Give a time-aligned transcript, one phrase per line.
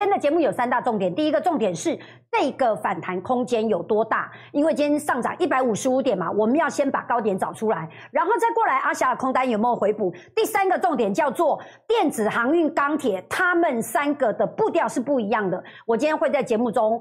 [0.00, 1.98] 今天的节目有三大重点，第一个重点是
[2.30, 4.30] 这个反弹空间有多大？
[4.52, 10.14] 因为今天上涨一百五十五点嘛，我们要先把高点找出来，然后再过来阿霞的空单有没有回补？
[10.36, 15.60] 第三个重点叫做电子、航运、钢铁，他们三个的步调是不一样的。
[15.84, 17.00] 我今天会在节目中。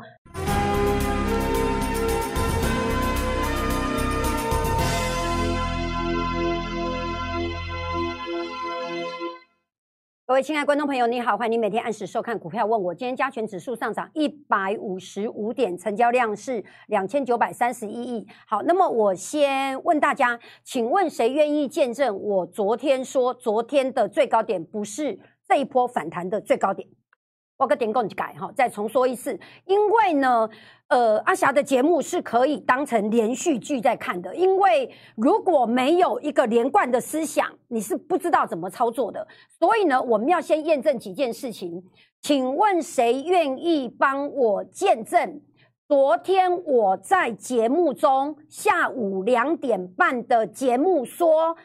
[10.28, 12.94] 各位亲爱的观众朋友，你好，欢迎你每天按时收看股票问我。
[12.94, 18.28] 今天加权指数上涨一百五十五点，成交量是两千九百三十一亿。
[18.46, 25.18] 好，那么我先问大家，请问谁愿意见证我昨天说昨天的最高点不是
[25.48, 26.86] 这一波反弹的最高点？
[27.58, 30.48] 我个点共改哈，再重说一次，因为呢，
[30.90, 39.28] 呃，阿霞的节目是可以当成连续剧在看的，因为如果没有一个连贯的思想，你是不知道怎么操作的。
[39.60, 41.84] 所以呢，我们要先验证几件事情。
[42.22, 45.42] 请问谁愿意帮我见证？
[45.88, 51.56] 昨天我在节目中下午两点半的节目说，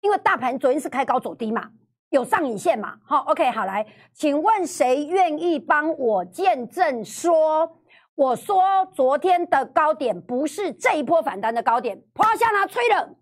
[0.00, 1.70] 因为大盘昨天是开高走低嘛。
[2.14, 2.96] 有上影线嘛？
[3.04, 7.80] 好，OK，好来，请问谁愿意帮我见证说，
[8.14, 8.62] 我说
[8.94, 12.00] 昨天的高点不是这一波反弹的高点？
[12.14, 13.16] 趴下拿吹了，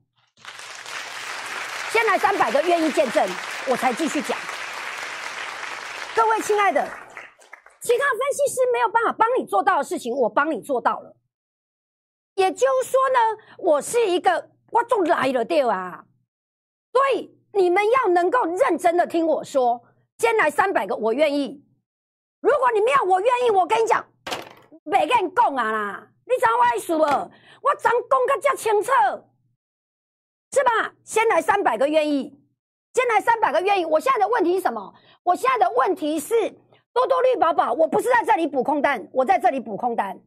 [1.90, 3.26] 先来三百个愿意见证，
[3.70, 4.36] 我才继续讲。
[6.14, 6.86] 各位亲爱的，
[7.80, 11.16] 其他分析师没有办法帮你做到的事情，我帮你做到了。
[12.34, 13.18] 也就是说呢，
[13.56, 16.04] 我是一个我就来了对啊，
[16.92, 17.41] 所以。
[17.53, 19.83] 你们要能够认真的听我说，
[20.19, 21.64] 先来三百个，我愿意。
[22.41, 24.05] 如果你们要我愿意，我跟你讲，
[24.84, 27.05] 别跟你讲啊啦，你知我意思不？
[27.05, 28.91] 我怎讲个这清楚，
[30.53, 30.94] 是吧？
[31.05, 32.41] 先来三百个愿意，
[32.94, 33.84] 先来三百个愿意。
[33.84, 34.94] 我现在的问题是什么？
[35.22, 36.34] 我现在的问题是
[36.92, 40.20] 多多绿宝宝，我不是在这里补空单，我在这里补空单，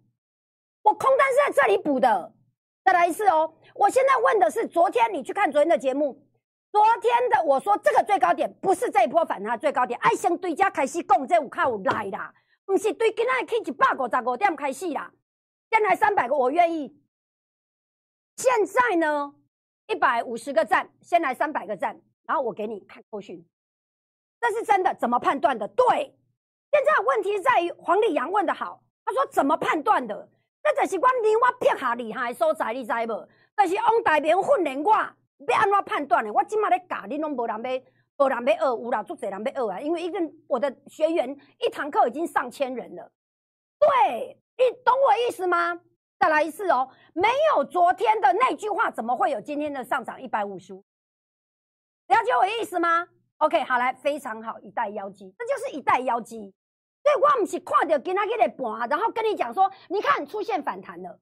[0.84, 2.34] 我空单是在这里补的。
[2.84, 6.24] 再来一次哦，我现在问的是，昨天你去看昨天的节目。
[6.75, 12.33] 昨天的我说这个最高点不是这一波反弹最高点，爱先对家开始讲这有靠有来啦，
[12.65, 15.09] 不是对今仔起一百五十五点开始啦，
[15.71, 16.93] 先来三百个我愿意。
[18.36, 19.33] 现在呢，
[19.87, 23.47] 一百五十个赞，先来三百个赞，然后我给你看后讯，
[24.42, 25.65] 这是真的，怎么判断的？
[25.69, 25.86] 对，
[26.73, 30.30] 现在问题在于黄丽阳问的好，他说怎么判断的？
[30.61, 33.30] 那就是我令我撇下厉害所在，你知无？
[33.55, 34.92] 就是往大边训练我。
[35.48, 36.32] 要安怎判断呢？
[36.32, 39.80] 我今嘛咧教，你拢无人要，无人要学，有啦，足侪人要学啊！
[39.80, 43.12] 因为一个我的学员一堂课已经上千人了。
[43.80, 45.80] 对，你懂我意思吗？
[46.18, 50.73] 再来一次哦，没有昨天的那句话，怎么会有今天的上涨一百五十？
[50.73, 53.08] 了解我意思吗
[53.38, 56.54] ？OK，好来，非常好，一代妖姬，这就是一代妖姬。
[57.04, 61.20] 所以我唔是看到今仔日的盘，然后跟你讲说，你看出现反弹了。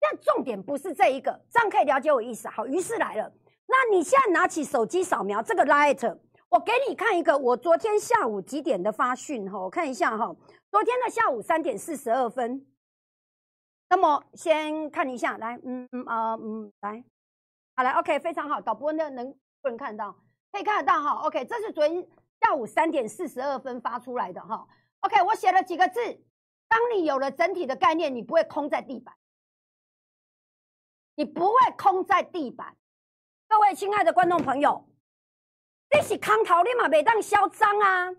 [0.00, 2.48] 但重点不是这一个，这样可以了解我意思。
[2.48, 3.32] 好，于是来了。
[3.66, 10.34] 那你现在拿起手机扫描这个 light，我给你看一个我昨天下午几点的发讯哈，我看一下哈，
[10.70, 12.66] 昨天的下午三点四十二分。
[13.90, 17.04] 那么先看一下，来，嗯嗯啊嗯，来，
[17.74, 20.14] 好来，OK，非常好，导播那能不能看到？
[20.52, 22.06] 可以看得到哈，OK，这是昨天
[22.40, 24.66] 下午三点四十二分发出来的哈
[25.00, 26.00] ，OK，我写了几个字，
[26.68, 29.14] 当你有了整体的概念，你不会空在地板。
[31.18, 32.76] 你不会空在地板，
[33.48, 34.88] 各位亲爱的观众朋友，
[35.92, 38.14] 你是空头，你嘛袂当嚣张啊！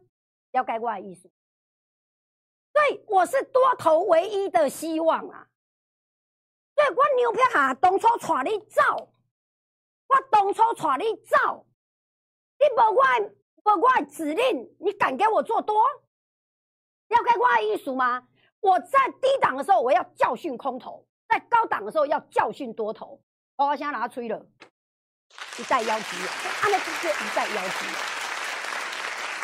[0.51, 1.31] 要改我的意思，
[2.73, 5.47] 对，我是多头唯一的希望啊！
[6.75, 9.13] 对，我牛票下当初带你走，
[10.07, 11.65] 我当初带你走，
[12.59, 15.81] 你无我无我指令，你敢给我做多？
[17.07, 18.27] 要改我的意思吗？
[18.59, 21.07] 我在低档的时候，我要教训空头。
[21.29, 23.21] 在高档的时候要教训多头，
[23.55, 24.43] 我现在拿吹了，
[25.59, 26.17] 一代妖姬，
[26.63, 27.85] 按那这一再妖姬，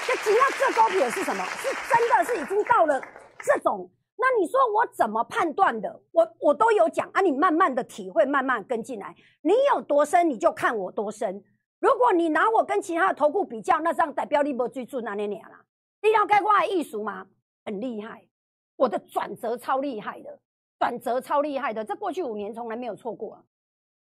[0.08, 1.46] 这只要这高点是什么？
[1.46, 3.00] 是真的是已经到了
[3.40, 3.90] 这种？
[4.18, 6.02] 那你说我怎么判断的？
[6.12, 9.16] 我我都有讲啊，你慢慢的体会，慢慢跟进来。
[9.42, 11.44] 你有多深，你就看我多深。
[11.80, 15.64] 如果你拿我跟其他的头部比较，那这样代表你没追住那年年啦。
[16.02, 17.28] 你要该挂艺术吗？
[17.64, 18.26] 很厉害，
[18.78, 20.40] 我的转折超厉害的。
[20.80, 23.44] 转折超厉害的，这过去五年从来没有错过。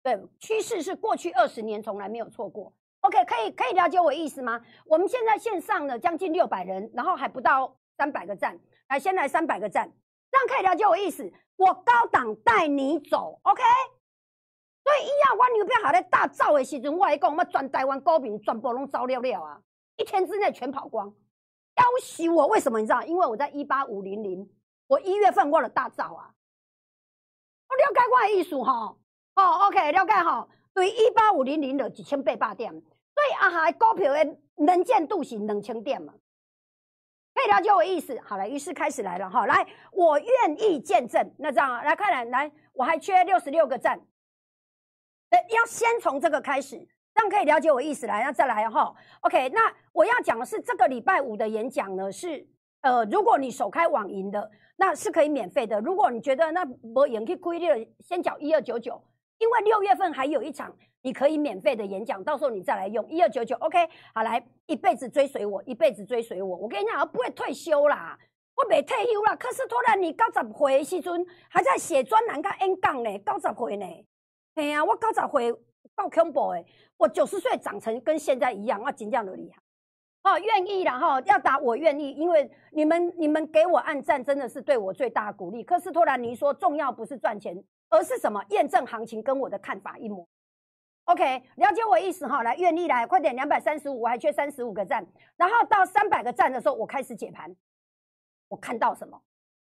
[0.02, 2.72] 对，趋势是过去二十年从来没有错过。
[3.00, 4.61] OK，可以可以了解我意思吗？
[4.87, 8.58] 我们现在线上呢将近六百人，然后还不到三百个赞，
[8.88, 9.90] 来先来三百个赞，
[10.31, 11.31] 这样可以了解我意思。
[11.56, 13.62] 我高档带你走，OK。
[14.82, 19.61] 所以以后我牛票好在大造的时阵，我来讲，我们全台湾高频全部拢招了了啊，
[19.96, 21.14] 一天之内全跑光。
[21.76, 23.02] 要挟我，为什么你知道？
[23.02, 24.50] 因为我在一八五零零，
[24.87, 26.34] 我一月份我了大造啊，
[27.70, 28.96] 我了解我的意思哈。
[29.37, 30.46] 哦，OK，了解哈。
[30.75, 36.12] 对，一八五零零的一千八百点，所以啊哈，股票的能见度是两千点嘛。
[37.32, 39.46] 可以了解我意思，好了，于是开始来了哈。
[39.46, 41.32] 来，我愿意见证。
[41.38, 44.00] 那这样来，快来来，我还缺六十六个赞。
[45.31, 46.76] 要先从这个开始，
[47.14, 48.93] 这样可以了解我意思来，那再来哈。
[49.20, 52.46] OK，那我要讲的是这个礼拜五的演讲呢，是
[52.82, 54.50] 呃，如果你首开网银的，
[54.81, 55.79] 那是可以免费的。
[55.82, 59.00] 如果你觉得那我也可以亏了，先缴一二九九，
[59.37, 60.75] 因为六月份还有一场。
[61.03, 63.79] 你可以免费的演讲，到时候你再来用一二九九，OK，
[64.15, 66.56] 好来，一辈子追随我，一辈子追随我。
[66.59, 68.19] 我跟你讲，我不会退休啦，
[68.55, 69.35] 我没退休啦。
[69.35, 73.87] 可是突然你九十岁的时阵还在写专栏跟演讲呢，九十岁呢，
[74.55, 75.53] 嘿啊，我九十岁
[75.94, 76.67] 够恐怖诶，
[76.99, 79.62] 我九十岁长成跟现在一样，我真正的厉害。
[80.22, 85.64] 哦，愿意啦哈，要打我愿意，因为你们你们给我按赞真的是对我最大的鼓励。
[85.64, 88.44] 科斯托兰尼说，重要不是赚钱，而是什么？
[88.50, 90.28] 验证行情跟我的看法一模。
[91.05, 95.06] OK，了解我意思哈，来愿意来，快点，两百三十五，我还缺三十五个赞，
[95.37, 97.56] 然后到三百个赞的时候，我开始解盘，
[98.49, 99.20] 我看到什么？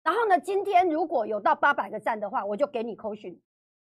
[0.01, 3.38] 然后呢，今天如果有到八百个赞的话，我就给你扣讯。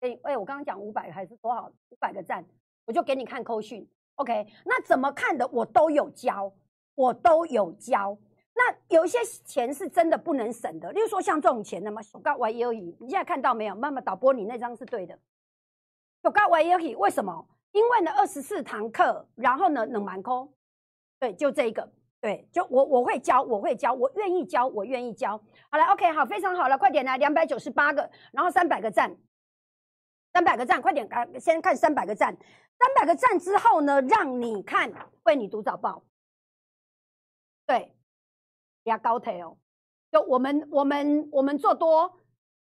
[0.00, 1.72] 哎哎，我刚刚讲五百还是多少？
[1.88, 2.44] 五百个赞，
[2.84, 3.88] 我就给你看扣讯。
[4.20, 5.48] OK，那怎么看的？
[5.48, 6.52] 我都有教，
[6.94, 8.16] 我都有教。
[8.54, 12.94] 那有一些钱是真的不能省的，例如说像这种钱的嘛，手告 Y 而已。
[13.00, 13.74] 你现在看到没有？
[13.74, 15.18] 妈妈导播，你那张是对的。
[16.22, 17.48] 有高维也可以，为什么？
[17.72, 20.52] 因为呢，二十四堂课，然后呢，冷蛮空，
[21.18, 21.90] 对，就这一个，
[22.20, 25.40] 对，就我我会教，我会教，我愿意教，我愿意教。
[25.70, 29.16] 好了，OK，好，非常好了，快点来，两百九十八个，然后三百个赞，
[30.32, 31.08] 三百个赞，快点，
[31.40, 32.36] 先看三百个赞，
[32.78, 34.92] 三百个赞之后呢，让你看
[35.24, 36.04] 为你读早报，
[37.66, 37.96] 对，
[38.84, 39.56] 压高腿哦，
[40.10, 42.20] 就我们我们我们做多，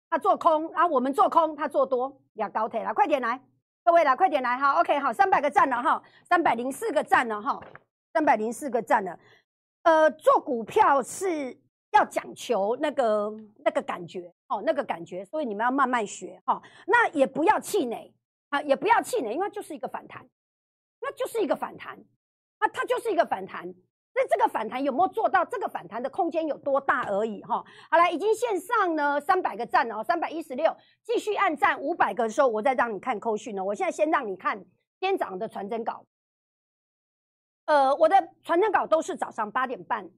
[0.10, 2.22] 他做空，然后我们做空，他做多。
[2.38, 3.42] 压高铁了，快点来，
[3.84, 7.60] 各位来，快点来，哈，OK，好，三百个赞了哈，三百零四个赞了哈，
[8.14, 9.20] 三百零四个赞了。
[9.82, 11.60] 呃，做股票是
[11.94, 13.36] 要讲求那个
[13.66, 16.62] 那个感觉哦，那个感觉，所以你们要慢慢学哈。
[16.86, 18.14] 那也不要气馁
[18.50, 20.28] 啊，也不要气馁，因为就是一个反弹，
[21.02, 21.98] 那就是一个反弹
[22.60, 23.74] 啊，它就是一个反弹。
[24.20, 25.46] 那这个反弹有没有做到？
[25.46, 27.64] 这个反弹的空间有多大而已哈？
[27.92, 33.64] 好了，已经线上呢三百个赞哦，三百一十六，继续按赞五百个的时候，我再让你看扣讯呢。
[33.64, 34.68] 我现在先让你看今
[35.02, 36.04] 天早上的传真稿。
[37.66, 40.10] 呃，我的传真稿都是早上八点半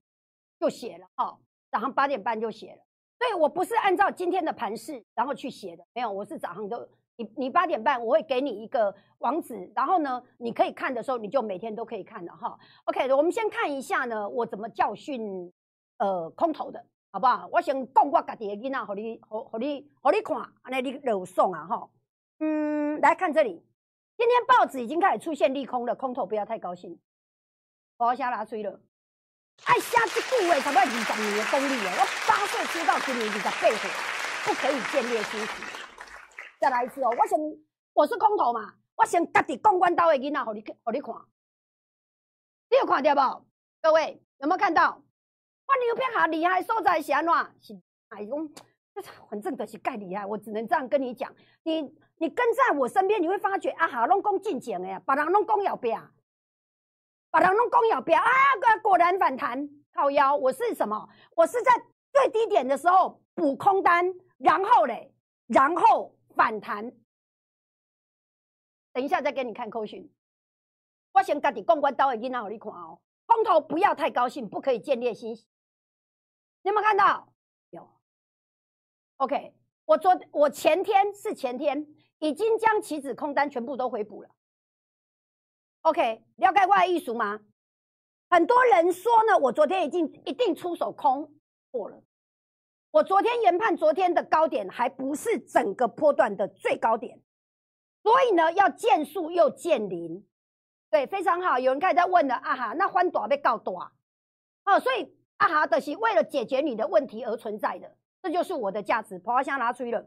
[0.62, 1.38] 就写了哈，
[1.70, 2.82] 早上八点半就写了，
[3.20, 6.88] 所以我不是按照今天的盘势然后去写的，没有，我是早上都。
[7.18, 12.58] 你你八点半我会给你一个网址，然后呢，你可以看的时候你就每天都可以看的哈。
[12.86, 15.52] OK，我们先看一下呢，我怎么教训
[15.98, 16.82] 呃空头的，
[17.12, 17.50] 好不好？
[17.52, 21.90] 我先讲我家己的囡仔，和你和和你和你看，安尼你有送啊哈。
[22.40, 23.62] 嗯，来看这里，
[24.18, 26.98] 今天报纸已经开始出现利空了，空头不要太高兴。
[27.98, 28.80] 我要瞎拉吹了，
[29.66, 31.92] 爱瞎子顾位，差不多二十年的功力了。
[32.00, 33.72] 我八岁知道，今年二十八岁，
[34.46, 35.64] 不可以见猎心喜。
[36.60, 37.10] 再来一次哦！
[37.18, 37.40] 我先，
[37.94, 41.16] 我是空头嘛，我先家己公关刀的囡仔，互你，互你看，
[42.70, 43.46] 你有看到不？
[43.82, 45.02] 各位有没有看到？
[45.68, 47.34] 我牛片下厉害所在是安怎？
[47.62, 48.50] 是哎种，
[49.30, 51.34] 反正都是盖厉害，我只能这样跟你讲。
[51.64, 51.82] 你
[52.18, 56.02] 你跟在我身边，你会发觉啊哈，拢讲进前的呀，别人拢讲要变，
[57.32, 58.28] 别人拢讲要变啊，
[58.82, 60.36] 果然反弹靠腰。
[60.36, 61.08] 我是什么？
[61.36, 61.72] 我是在
[62.20, 65.14] 最低点的时候补空单，然后嘞，
[65.48, 66.16] 然后。
[66.36, 66.90] 反弹，
[68.94, 70.10] 等一下再给你看扣讯。
[71.12, 73.02] 我先家己公关刀的囡仔，给你看哦。
[73.26, 75.46] 空头不要太高兴，不可以建立信心。
[76.62, 77.34] 你有没有看到？
[77.72, 77.90] 有。
[79.18, 81.86] OK，我昨我前天是前天，
[82.20, 84.30] 已经将棋子空单全部都回补了。
[85.82, 87.42] OK，了解我的意思吗？
[88.30, 91.34] 很多人说呢，我昨天已经一定出手空
[91.70, 92.02] 过了。
[92.92, 97.22] 我昨天研判，昨天的高点还不是整个波段的最高点，
[98.02, 100.26] 所以呢，要见数又见零，
[100.90, 101.60] 对，非常好。
[101.60, 103.92] 有人开始在问了，啊哈，那欢短被告短，
[104.66, 109.20] 哦，所以啊哈的是为了解决你的问题而存在的，这就是我的价值。
[109.20, 110.04] 跑箱拿出去了，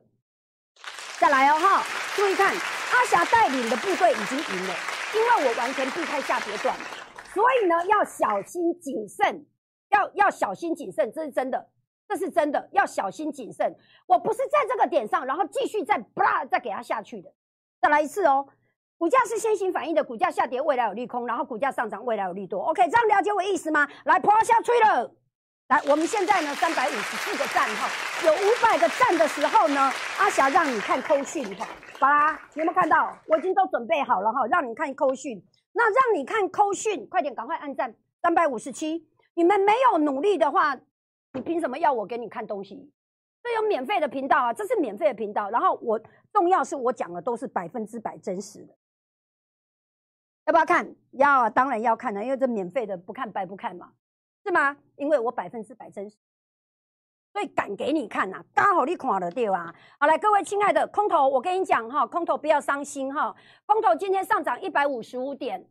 [1.21, 1.85] 再来哦哈，
[2.17, 4.75] 注意看，阿霞带领的部队已经赢了，
[5.15, 6.77] 因为我完全避开下跌段，
[7.33, 9.47] 所以呢，要小心谨慎，
[9.91, 11.69] 要要小心谨慎，这是真的。
[12.13, 13.75] 这是真的，要小心谨慎。
[14.07, 17.33] 我不是在这个点上，然后继续再不啦再给它下去的。
[17.81, 18.47] 再来一次哦，
[18.99, 22.61] 股价是先行反应的，股价下跌未来有利空，然后股价上涨未来有利多。
[22.65, 23.89] OK，这样了解我意思吗？
[24.05, 25.11] 来，破下吹了，
[25.69, 27.89] 来，我们现在呢三百五十四个赞哈，
[28.27, 31.67] 有五百个赞的时候呢，阿霞让你看扣讯哈，
[31.99, 33.17] 好啦，有没有看到？
[33.27, 35.43] 我已经都准备好了哈，让你看扣讯。
[35.73, 39.09] 那让你看扣讯，快点赶快按赞，三百五十七。
[39.33, 40.77] 你们没有努力的话，
[41.33, 42.91] 你凭什么要我给你看东西？
[43.43, 45.51] 这有免费的频道啊，这是免费的频道。
[45.51, 46.01] 然后我
[46.33, 48.75] 重要是我讲的都是百分之百真实的，
[50.47, 50.95] 要不要看？
[51.13, 53.93] 要啊，当然要看的，因为这免费的不看白不看嘛，
[54.45, 54.77] 是吗？
[54.97, 56.17] 因为我百分之百真实，
[57.33, 59.75] 所以敢给你看呐，刚好你看了对吧？
[59.99, 63.35] 好来，各位亲爱的空头，我跟你讲哈，空头不要伤心哈，
[63.67, 65.69] 空头今天上涨一百五十五点，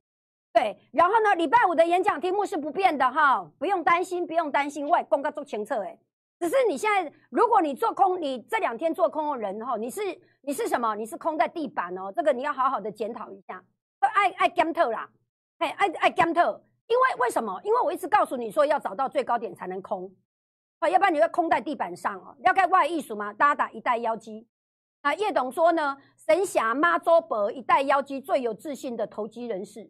[0.54, 5.98] 对，然后呢，礼拜五的演讲题目是不变的哈，不用担心，不用担心，外公告做前测哎。
[6.40, 10.02] 只是你现在，如果你做空，你这两天做空的人哈，你是
[10.42, 10.96] 你是什么？
[10.96, 13.64] 你是空在地板哦，这个你要好好的检讨一下。
[14.00, 15.08] 爱爱 gam 特啦，
[15.60, 17.62] 嘿，爱爱 gam 特，因为为什么？
[17.64, 20.12] 因为我一直告诉你说要找到最高点才能空，
[20.80, 22.36] 啊，要不然你会空在地板上哦。
[22.40, 23.32] 要开外艺术吗？
[23.32, 24.48] 大家打一代妖姬。
[25.02, 29.90] 啊，叶董说呢，神侠妈周伯一代妖姬最有自信的投机人士，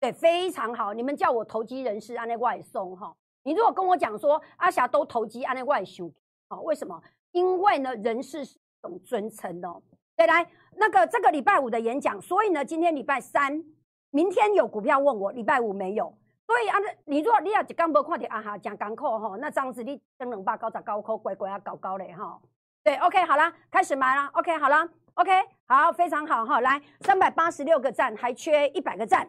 [0.00, 0.92] 对，非常好。
[0.92, 3.14] 你们叫我投机人士，按那外送哈。
[3.42, 6.10] 你如果跟我讲说阿霞都投机，按那外修，
[6.48, 7.02] 好，为什么？
[7.32, 9.82] 因为呢，人事是一种尊称哦。
[10.16, 13.64] 对，来那个这个礼拜五的演讲，所以呢，今天礼拜三，
[14.10, 16.16] 明天有股票问我，礼拜五没有。
[16.46, 22.40] 所以啊，你如果你要一刚不看到阿霞讲港口哈，那这样子你登两百九十九块乖乖啊搞高嘞哈。
[22.82, 25.32] 对，OK，好啦，开始买啦 OK，好啦 o k
[25.66, 26.60] 好，非常好哈。
[26.60, 29.28] 来，三百八十六个赞，还缺一百个赞，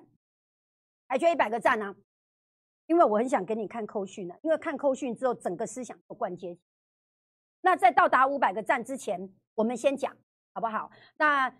[1.09, 1.93] 还缺一百个赞呢。
[2.85, 6.57] 因为我很想给你看扣讯呢，因为看扣讯之后，整个思想都贯接。
[7.61, 10.15] 那在到达五百个赞之前，我们先讲
[10.53, 10.89] 好不好？
[11.17, 11.53] 那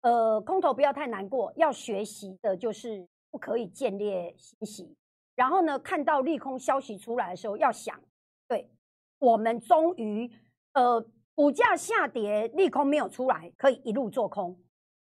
[0.00, 4.96] 呃，空头不要太难过，要学习的就是不可以见猎心喜。
[5.34, 8.00] 然后呢，看到利空消息出来的时候，要想，
[8.48, 8.70] 对
[9.18, 10.30] 我们终于
[10.72, 11.04] 呃
[11.34, 14.61] 股价下跌，利空没有出来，可以一路做空。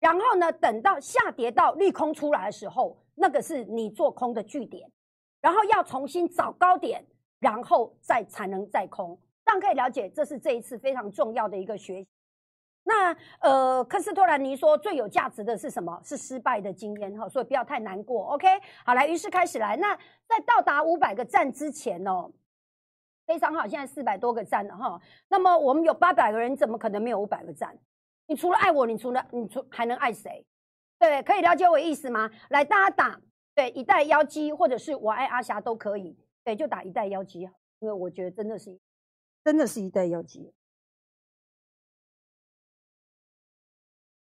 [0.01, 4.91] 然后呢，等到下跌到利空出来的时候，那个是你做空的据点。
[5.39, 7.03] 然后要重新找高点，
[7.39, 12.07] 然后再才能再空，这样可以了解，这是这一次非常重要的一个学习。
[12.83, 15.99] 那呃，科斯托兰尼说最有价值的是什么？
[16.03, 18.25] 是失败的经验哈，所以不要太难过。
[18.33, 18.47] OK，
[18.85, 19.75] 好来，于是开始来。
[19.77, 19.95] 那
[20.27, 22.31] 在到达五百个站之前哦，
[23.25, 25.01] 非常好，现在四百多个站了哈。
[25.27, 27.75] 那么我们有八百个人，怎么可能没有五百个站？
[28.31, 30.45] 你除了爱我，你除了你除还能爱谁？
[30.97, 32.31] 对，可以了解我意思吗？
[32.49, 33.21] 来，大家打。
[33.53, 36.17] 对，一代妖姬，或者是我爱阿霞都可以。
[36.45, 38.79] 对，就打一代妖姬，因为我觉得真的是，
[39.43, 40.53] 真的是一代妖姬，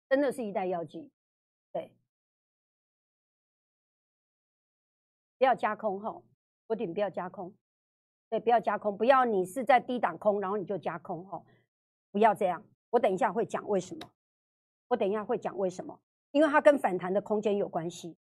[0.09, 1.09] 真的是一代妖姬。
[1.71, 1.94] 对，
[5.38, 6.21] 不要加空哈，
[6.66, 7.54] 我顶不要加空。
[8.30, 11.40] 对，不要加空，不要你是在低档空，然后你就加空哈，
[12.11, 12.64] 不要这样。
[12.92, 14.11] 我等一下会讲为什么，
[14.88, 15.99] 我等一下会讲为什么，
[16.30, 18.16] 因为它跟反弹的空间有关系。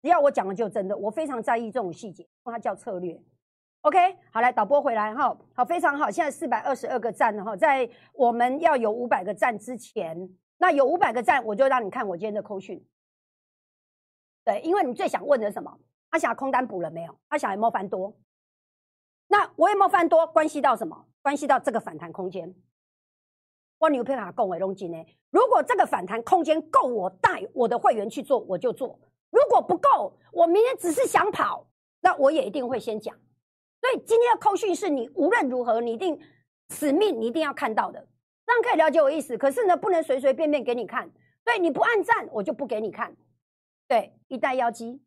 [0.00, 3.22] 只要我讲了就真的，我非常在意这种细节，它叫策略。
[3.82, 6.10] OK，好，来导播回来哈，好，非常好。
[6.10, 12.82] 现在四百二十二个赞哈，在我们要有五百个赞之前，那有五百个赞，我就让你看我今天的扣讯。
[14.44, 15.78] 对，因为你最想问的什么？
[16.08, 17.18] 阿霞空单补了没有？
[17.28, 18.16] 阿霞有没有翻多？
[19.26, 20.26] 那我有没有翻多？
[20.26, 21.06] 关系到什么？
[21.20, 22.54] 关系到这个反弹空间。
[23.78, 24.98] 我牛皮卡够为龙金呢？
[25.30, 28.98] 如果这个反弹空间够，我带我的会员去做，我就做。
[29.30, 31.66] 如果不够，我明天只是想跑，
[32.00, 33.14] 那我也一定会先讲。
[33.80, 36.18] 所以今天的扣讯是你无论如何，你一定
[36.70, 38.08] 使命，你一定要看到的，
[38.44, 39.38] 这样可以了解我意思。
[39.38, 41.10] 可是呢，不能随随便便给你看。
[41.44, 43.16] 对你不按赞，我就不给你看。
[43.86, 45.00] 对，一代妖姬，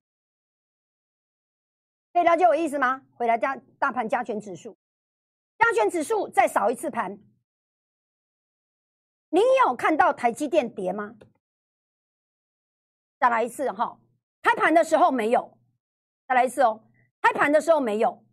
[2.13, 3.01] 可以了解我意思吗？
[3.15, 4.77] 回来加大盘加权指数，
[5.59, 7.19] 加权指数再扫一次盘。
[9.31, 11.15] 您有看到台积电跌吗？
[13.17, 13.97] 再来一次哈。
[14.41, 15.57] 开盘的时候没有，
[16.27, 16.83] 再来一次哦。
[17.21, 18.23] 开盘的时候没有，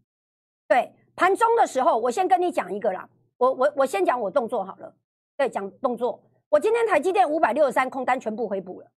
[0.66, 3.08] 对，盘中的时候，我先跟你讲一个啦。
[3.36, 4.96] 我我我先讲我动作好了，
[5.36, 6.20] 对，讲动作。
[6.48, 8.90] 我今天台积电五百六十三空单全部回补了。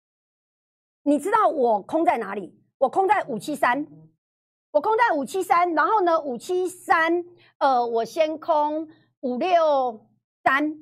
[1.03, 2.58] 你知道我空在哪里？
[2.77, 3.86] 我空在五七三，
[4.72, 7.25] 我空在五七三，然后呢，五七三，
[7.58, 8.88] 呃，我先空
[9.22, 10.08] 五六
[10.44, 10.77] 三，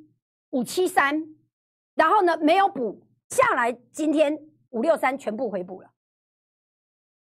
[0.51, 1.36] 五七三，
[1.96, 4.38] 然后呢没有补下来，今天
[4.70, 5.92] 五六三全部回补了。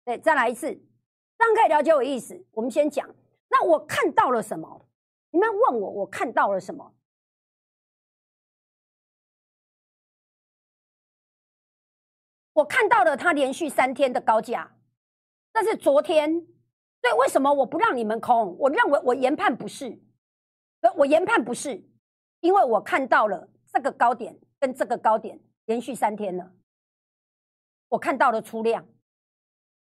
[0.05, 2.45] 对，再来一次，这样可以了解我意思。
[2.51, 3.07] 我们先讲，
[3.49, 4.89] 那我看到了什么？
[5.31, 6.93] 你们问我，我看到了什么？
[12.53, 14.75] 我看到了它连续三天的高价，
[15.51, 16.33] 但是昨天，
[17.01, 18.57] 所以为什么我不让你们空？
[18.57, 20.01] 我认为我研判不是，
[20.95, 21.83] 我研判不是，
[22.39, 26.51] 因为我看到了这个高点跟这个高点连续三天了，
[27.89, 28.87] 我看到了出量，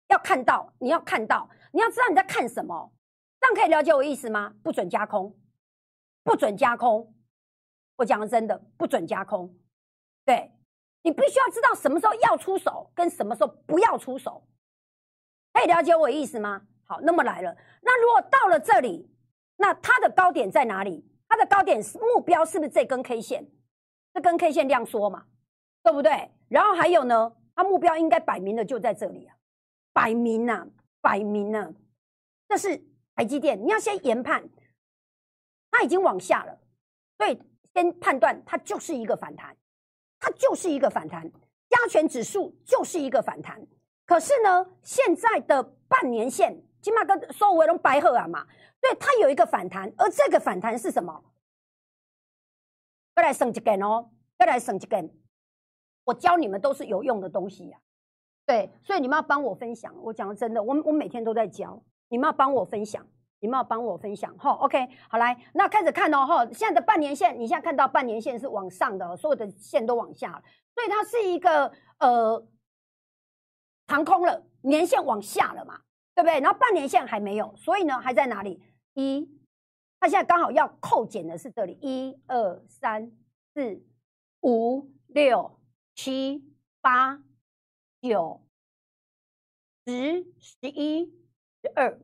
[0.07, 2.93] 要看到你要看到，你要知道你在看什么，
[3.39, 4.55] 这样可以了解我意思吗？
[4.63, 5.35] 不准加空，
[6.23, 7.13] 不准加空，
[7.97, 9.53] 我讲的真的不准加空，
[10.23, 10.51] 对
[11.01, 14.47] 你必须要知道什么时候要出手，跟什么时候不要出手，
[15.53, 16.65] 可以了解我意思吗？
[16.85, 17.55] 好，那么来了。
[17.81, 19.09] 那如果到了这里，
[19.57, 21.09] 那它的高点在哪里？
[21.33, 23.43] 它的高点目标是不是这根 K 线？
[24.13, 25.25] 这根 K 线量缩嘛，
[25.81, 26.29] 对不对？
[26.47, 29.35] 然后还有呢，它目标应该摆明的就在这里啊，
[29.93, 30.67] 摆明呐，
[31.01, 31.73] 摆明呢，
[32.47, 32.79] 这是
[33.15, 33.59] 台积电。
[33.59, 34.47] 你要先研判，
[35.71, 36.59] 它已经往下了，
[37.17, 37.41] 所以
[37.73, 39.57] 先判断它就是一个反弹，
[40.19, 41.27] 它就是一个反弹，
[41.67, 43.59] 加权指数就是一个反弹。
[44.05, 46.61] 可是呢，现在的半年线。
[46.83, 48.45] 起码跟收尾龙白鹤啊嘛，
[48.81, 51.23] 对，它有一个反弹，而这个反弹是什么？
[53.15, 55.09] 再来省一根哦，再来省一根。
[56.03, 57.77] 我教你们都是有用的东西呀，
[58.45, 59.95] 对，所以你们要帮我分享。
[60.01, 63.07] 我讲的真的，我我每天都在教，你们要帮我分享，
[63.39, 64.37] 你们要帮我分享。
[64.37, 70.43] 哈，OK，好来，那开始看哦，哈，现在的半年线，你现在看到半年线是往上的，所有的线都往下了，
[70.75, 72.45] 所以它是一个呃
[73.87, 75.79] 长空了，年线往下了嘛。
[76.15, 76.39] 对不对？
[76.39, 78.61] 然后半年线还没有，所以呢还在哪里？
[78.93, 79.27] 一，
[79.99, 83.11] 它现在刚好要扣减的是这里，一二三
[83.53, 83.83] 四
[84.41, 85.59] 五六
[85.95, 86.43] 七
[86.81, 87.23] 八
[88.01, 88.45] 九
[89.85, 91.05] 十十一
[91.61, 91.99] 十二。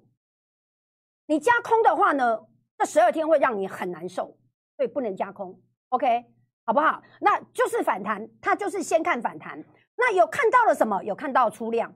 [1.27, 2.47] 你加空的话呢，
[2.77, 4.37] 这十二天会让你很难受，
[4.75, 5.61] 所以不能加空。
[5.89, 6.25] OK，
[6.65, 7.03] 好不好？
[7.21, 9.63] 那就是反弹，它就是先看反弹。
[9.95, 11.03] 那有看到了什么？
[11.03, 11.93] 有看到出量。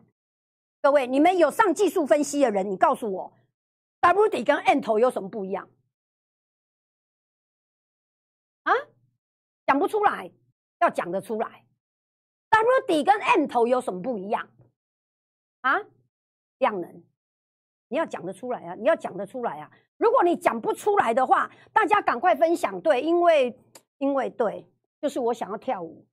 [0.83, 3.33] 各位，你们有上技术分析的人，你告诉我
[4.01, 5.69] ，W 底跟 N 头有什么不一样？
[8.63, 8.73] 啊，
[9.65, 10.29] 讲不出来，
[10.81, 11.63] 要讲得出来。
[12.49, 14.49] W 底跟 N 头有什么不一样？
[15.61, 15.81] 啊，
[16.57, 17.01] 量能，
[17.87, 18.75] 你要讲得出来啊！
[18.75, 19.71] 你要讲得出来啊！
[19.95, 22.81] 如果你讲不出来的话，大家赶快分享。
[22.81, 23.57] 对，因为
[23.99, 24.67] 因为对，
[25.01, 26.05] 就是我想要跳舞。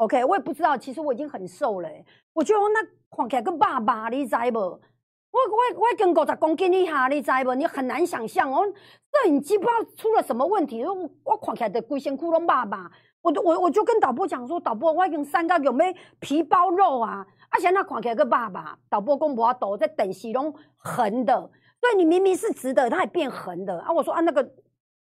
[0.00, 1.88] OK，我也不知道，其实我已经很瘦了。
[2.32, 2.80] 我觉得我那
[3.14, 4.58] 看起来跟爸爸，你知不？
[4.58, 7.54] 我我我跟五十公斤以下，你知不？
[7.54, 17.26] 你很难想象哦，摄影机不知道出了什么问题，我我看起来的龟仙窟窿爸爸，我我我就跟导播讲说，导播我已经三个有没皮包肉啊？
[17.50, 21.34] 而且那看起来个爸爸，导播公婆都在等戏拢横的，
[21.78, 23.92] 所以你明明是直的，它也变横的啊！
[23.92, 24.42] 我说啊，那个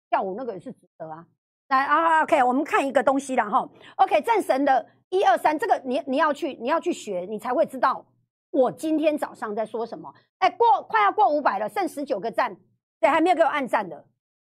[0.08, 1.26] 跳舞那个也是直的啊。
[1.68, 3.68] 来啊，OK，我们看一个东西了哈。
[3.96, 8.06] OK，战神的一二三，这个你你要去你要去学，你才会知道
[8.50, 10.14] 我今天早上在说什么。
[10.38, 12.54] 哎，过快要过五百了，剩十九个赞，
[13.00, 14.04] 对，还没有给我按赞的，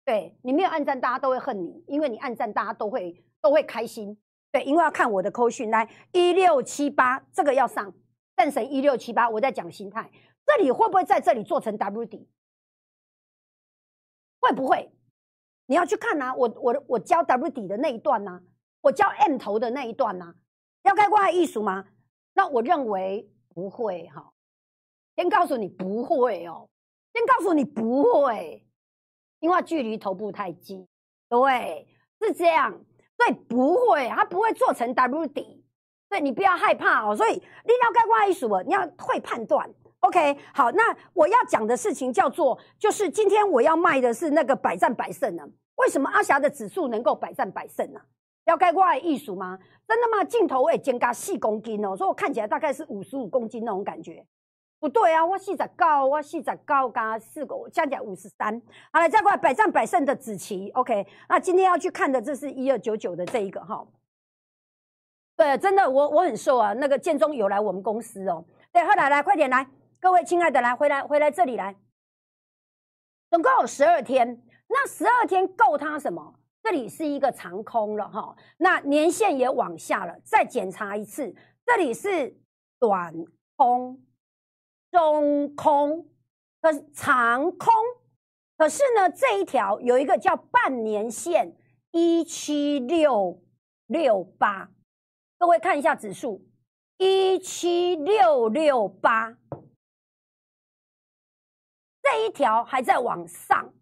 [0.03, 4.17] 对你没有按赞，大家都会恨你，因为你按赞，大家都会都会开心，
[4.51, 5.69] 对，因为要看我的扣讯。
[5.69, 7.93] 来一六七八，这个要上
[8.35, 10.09] 战神一六七八，我在讲心态，
[10.47, 12.27] 这里会不会在这里做成 W 底？
[14.39, 14.91] 会不会？
[15.65, 18.41] 你要去看呐，我我我教 W 底的那一段呐，
[18.81, 20.33] 我教 M 头的那一段呐，
[20.83, 21.85] 要开挂艺术吗？
[22.33, 24.31] 那我认为不会哈，
[25.15, 26.69] 先告诉你不会哦，
[27.13, 28.65] 先告诉你不会，
[29.39, 30.87] 因为距离头部太近，
[31.29, 31.87] 对，
[32.19, 32.71] 是这样，
[33.17, 35.63] 所以不会，它不会做成 W 底，
[36.09, 37.15] 所以你不要害怕哦。
[37.15, 39.73] 所以你要开挂艺术，你要会判断。
[40.03, 45.43] OK，好，那我要讲的事情叫做，就是今天我要卖的是那个百战百胜呢。
[45.75, 48.01] 为什么阿霞的指数能够百战百胜呢？
[48.43, 49.57] 要该怪艺术吗？
[49.87, 50.21] 真的吗？
[50.25, 54.25] 镜头也减加四公斤哦，所以我看起来大概是五十五公斤那种感觉。
[54.79, 58.61] 不对啊，我四十高，我四十高加四个，加起来五十三。
[58.91, 60.69] 好了，再过来百战百胜的子琪。
[60.71, 63.87] OK，那今天要去看的这是一二九九的这一个哈。
[65.37, 66.73] 对，真的，我我很瘦啊。
[66.73, 68.43] 那个建中有来我们公司哦。
[68.73, 69.65] 对，快来来，快点来。
[70.03, 71.77] 各位亲爱的，来回来回来这里来，
[73.29, 76.37] 总共有十二天，那十二天够它什么？
[76.61, 81.33] 这里是一个长空了哈，那年线也往下了，再检查一次，
[81.65, 82.37] 这里是
[82.79, 83.13] 短
[83.55, 84.03] 空、
[84.91, 86.05] 中空
[86.61, 87.73] 和长空，
[88.57, 91.55] 可是呢，这一条有一个叫半年线
[91.91, 93.41] 一七六
[93.87, 94.69] 六八，
[95.39, 96.45] 各位看一下指数
[96.97, 99.37] 一七六六八。
[102.03, 103.73] 这一条还在往上，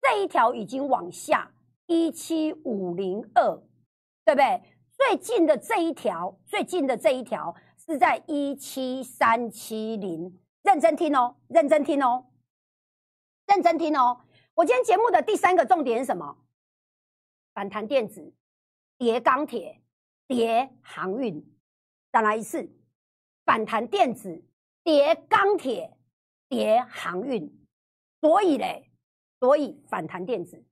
[0.00, 1.52] 这一条已经往下，
[1.86, 3.62] 一七五零二，
[4.24, 4.62] 对不对？
[4.96, 12.26] 最近的这一条，最近的这一条是在一七三七零，认真听哦，认真听哦，
[13.46, 14.22] 认真听哦。
[14.54, 16.38] 我今天节目的第三个重点是什么？
[17.52, 18.32] 反弹电子，
[18.96, 19.82] 叠钢铁，
[20.26, 21.44] 叠航运。
[22.10, 22.70] 再来一次，
[23.44, 24.44] 反弹电子，
[24.84, 25.96] 叠钢铁，
[26.52, 27.50] 叠航运。
[28.20, 28.90] 所以嘞，
[29.40, 30.62] 所以反弹电子，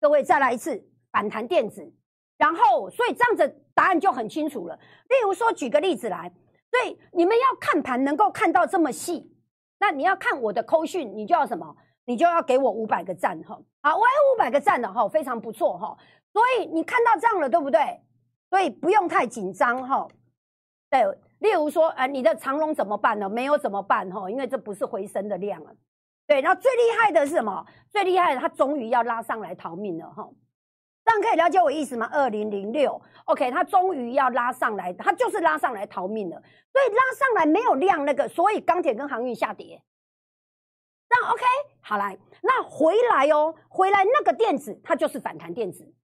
[0.00, 1.92] 各位再来一次，反弹电子。
[2.38, 4.74] 然后，所以这样子答案就很清楚了。
[4.76, 6.32] 例如说，举个例子来，
[6.70, 9.36] 所以你们要看盘能够看到这么细，
[9.78, 11.76] 那你要看我的扣讯，你就要什么？
[12.06, 13.60] 你就要给我五百个赞哈。
[13.82, 15.94] 好，我有五百个赞的哈，非常不错哈。
[16.32, 18.00] 所以你看到这样了，对不对？
[18.48, 20.08] 所以不用太紧张哈。
[20.88, 21.04] 对，
[21.38, 23.28] 例如说，呃，你的长龙怎么办呢？
[23.28, 24.28] 没有怎么办哈？
[24.30, 25.72] 因为这不是回升的量啊。
[26.26, 27.64] 对，然后最厉害的是什么？
[27.90, 30.28] 最厉害的，它终于要拉上来逃命了哈。
[31.04, 32.06] 这样可以了解我意思吗？
[32.12, 36.36] 二零零六，OK，它终于要拉上来，它就是拉上来逃命了。
[36.70, 39.82] 所以拉上来没有量那个，所以钢铁跟航运下跌。
[41.08, 41.42] 这样 OK，
[41.80, 45.94] 好来，那回来哦，回来那个电子它就是反弹电子，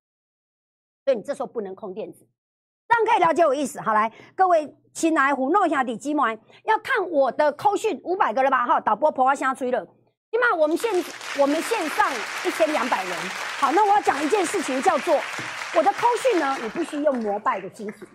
[1.05, 2.27] 所以你这时候不能空电子。
[2.95, 3.81] 这样可以了解我意思。
[3.81, 6.31] 好来，各位亲爱胡诺下底鸡毛，
[6.65, 8.65] 要看我的扣讯五百个了吧？
[8.65, 9.85] 哈，导播婆婆先吹了。
[10.31, 10.93] 起码我们线
[11.41, 12.09] 我们线上
[12.47, 13.13] 一千两百人，
[13.59, 15.15] 好，那我要讲一件事情，叫做
[15.77, 18.07] 我的扣讯呢，你必须用膜拜的心情，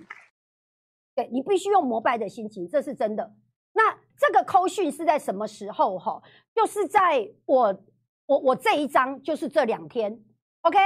[1.14, 3.34] 对你必须用膜拜的心情，这是真的。
[3.74, 6.00] 那这个扣讯是在什么时候？
[6.00, 6.22] 哈，
[6.56, 7.84] 就是在我
[8.28, 10.18] 我我这一张就是这两天
[10.62, 10.78] ，OK，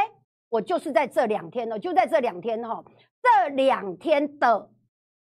[0.49, 2.83] 我就是在这两天了，就在这两天哈，
[3.23, 4.69] 这两天的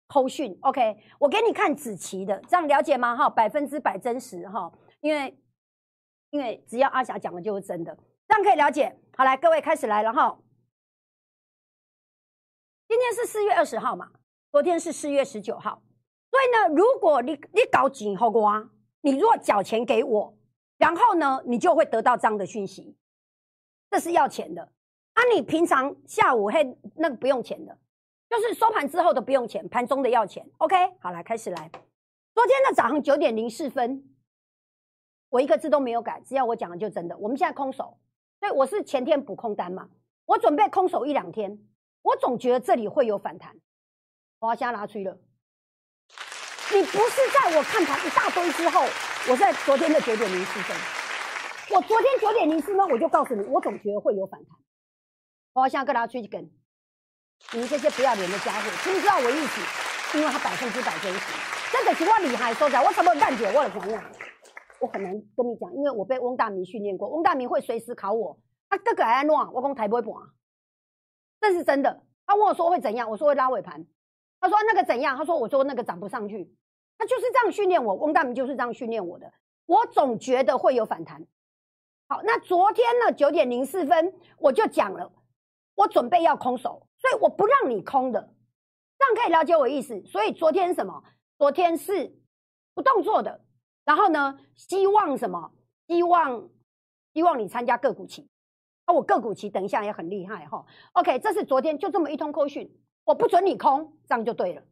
[0.09, 3.17] 扣讯，OK，我给你看子琪的，这样了解吗？
[3.17, 5.41] 哈，百分之百真实哈，因为。
[6.31, 8.99] 因为只要阿霞讲的就是真的，这样可以了解。
[9.17, 10.37] 好，来各位开始来了哈。
[12.89, 14.11] 今天是四月二十号嘛，
[14.51, 15.81] 昨天是四月十九号。
[16.33, 18.69] 所以呢，如果你你搞紧后瓜，
[19.03, 20.37] 你如果缴钱给我，
[20.77, 22.99] 然后呢，你就会得到这样的讯息，
[23.89, 24.73] 这是要钱的。
[25.13, 27.79] 啊，你平常下午嘿那个不用钱的，
[28.35, 30.45] 就是收盘之后的不用钱，盘中的要钱。
[30.59, 31.71] OK，好来开始来。
[32.35, 34.11] 昨天的早上九点零四分。
[35.29, 37.17] 我一个字都没有改，只要我讲的就真的。
[37.19, 37.99] 我们现在空手，
[38.41, 39.89] 所以我是前天补空单嘛，
[40.27, 41.59] 我准备空手一两天，
[42.03, 43.57] 我总觉得这里会有反弹。
[44.41, 45.17] 我要先拿出去了，
[46.73, 48.83] 你不是在我看盘一大堆之后，
[49.29, 50.77] 我在昨天的九点零四分，
[51.77, 54.57] 我昨天九点零四分我就告诉你，我总觉得会有反弹。
[55.53, 56.49] 我要先跟大家吹一根，
[57.53, 60.19] 你们这些不要脸的家伙，知不知道我意思？
[60.19, 61.21] 因为他百分之百真实，
[61.73, 63.47] 这个情况厉害，说在，我什么感觉？
[63.53, 63.99] 我的朋友。
[64.81, 68.39] 我很难跟你讲，因为我被翁大明训练过，翁大明会随时考我。
[68.69, 70.13] 他哥哥还在弄，我讲台不会盘，
[71.41, 72.03] 这是真的。
[72.27, 73.87] 他问我说会怎样，我说会拉尾盘。
[74.41, 75.17] 他说那个怎样？
[75.17, 76.53] 他说我说那个涨不上去。
[76.99, 79.33] 他就是这样训练我，翁大明就是这样训练我的。
[79.67, 81.25] 我总觉得会有反弹。
[82.09, 85.11] 好，那昨天呢九点零四分我就讲了，
[85.75, 88.35] 我准备要空手，所以我不让你空的，
[88.99, 90.05] 这样可以了解我意思。
[90.05, 91.03] 所以昨天什么？
[91.39, 92.17] 昨天是
[92.75, 93.45] 不动作的。
[93.85, 94.39] 然后呢？
[94.57, 95.53] 希望什么？
[95.89, 96.49] 希望
[97.13, 98.29] 希望你参加个股期。
[98.87, 100.65] 啊，我个股期等一下也很厉害哈。
[100.93, 102.71] OK，这是昨天就这么一通扣讯，
[103.05, 104.63] 我不准你空，这样就对了。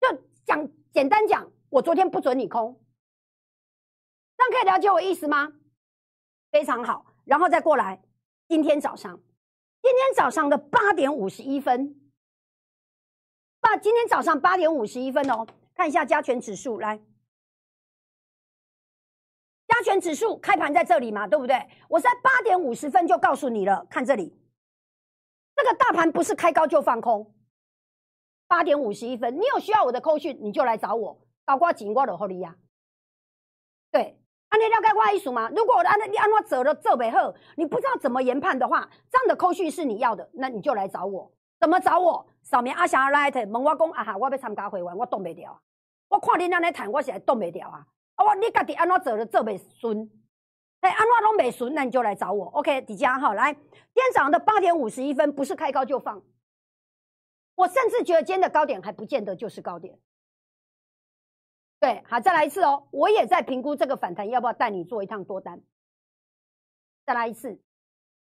[0.00, 2.80] 就讲简单讲，我昨天不准你空，
[4.36, 5.52] 这样可以了解我意思吗？
[6.50, 7.06] 非常好。
[7.24, 8.02] 然后再过来，
[8.48, 9.20] 今天早上，
[9.88, 11.98] 今天早上的八点五十一分，
[13.58, 17.00] 八今天早上八点五十一分哦，看一下加权指数来。
[19.66, 21.66] 加权指数开盘在这里嘛，对不对？
[21.88, 24.38] 我在八点五十分就告诉你了，看这里，
[25.56, 27.34] 这个大盘不是开高就放空。
[28.46, 32.54] 八点五十一分，你有需要我的扣讯，你就来找我，高挂紧挂的后利呀。
[33.90, 34.17] 对，
[34.48, 35.50] 按你了解我意思吗？
[35.54, 41.30] 如果按你按我走了这背后，你不知道怎么研判的话，这样的扣讯是你要的，那你就来找我。
[41.60, 42.26] 怎么找我？
[42.42, 45.60] 扫描阿翔 Light，问我讲啊哈，我要参加会员，我动不掉。
[46.08, 47.84] 我看你那来谈，我是动不掉啊。
[48.14, 50.10] 啊我你家己安怎做的做袂顺，
[50.80, 52.46] 哎，安怎拢袂顺，那你就来找我。
[52.46, 53.62] OK，底下哈，来，今
[53.94, 56.22] 天早上的八点五十一分，不是开高就放。
[57.54, 59.98] 我甚至觉得今天的高点还不见得就是高点。
[61.80, 62.88] 对，好，再来一次哦。
[62.90, 65.62] 我也在评估这个反弹要不要带你做一趟多单。
[67.06, 67.60] 再来一次，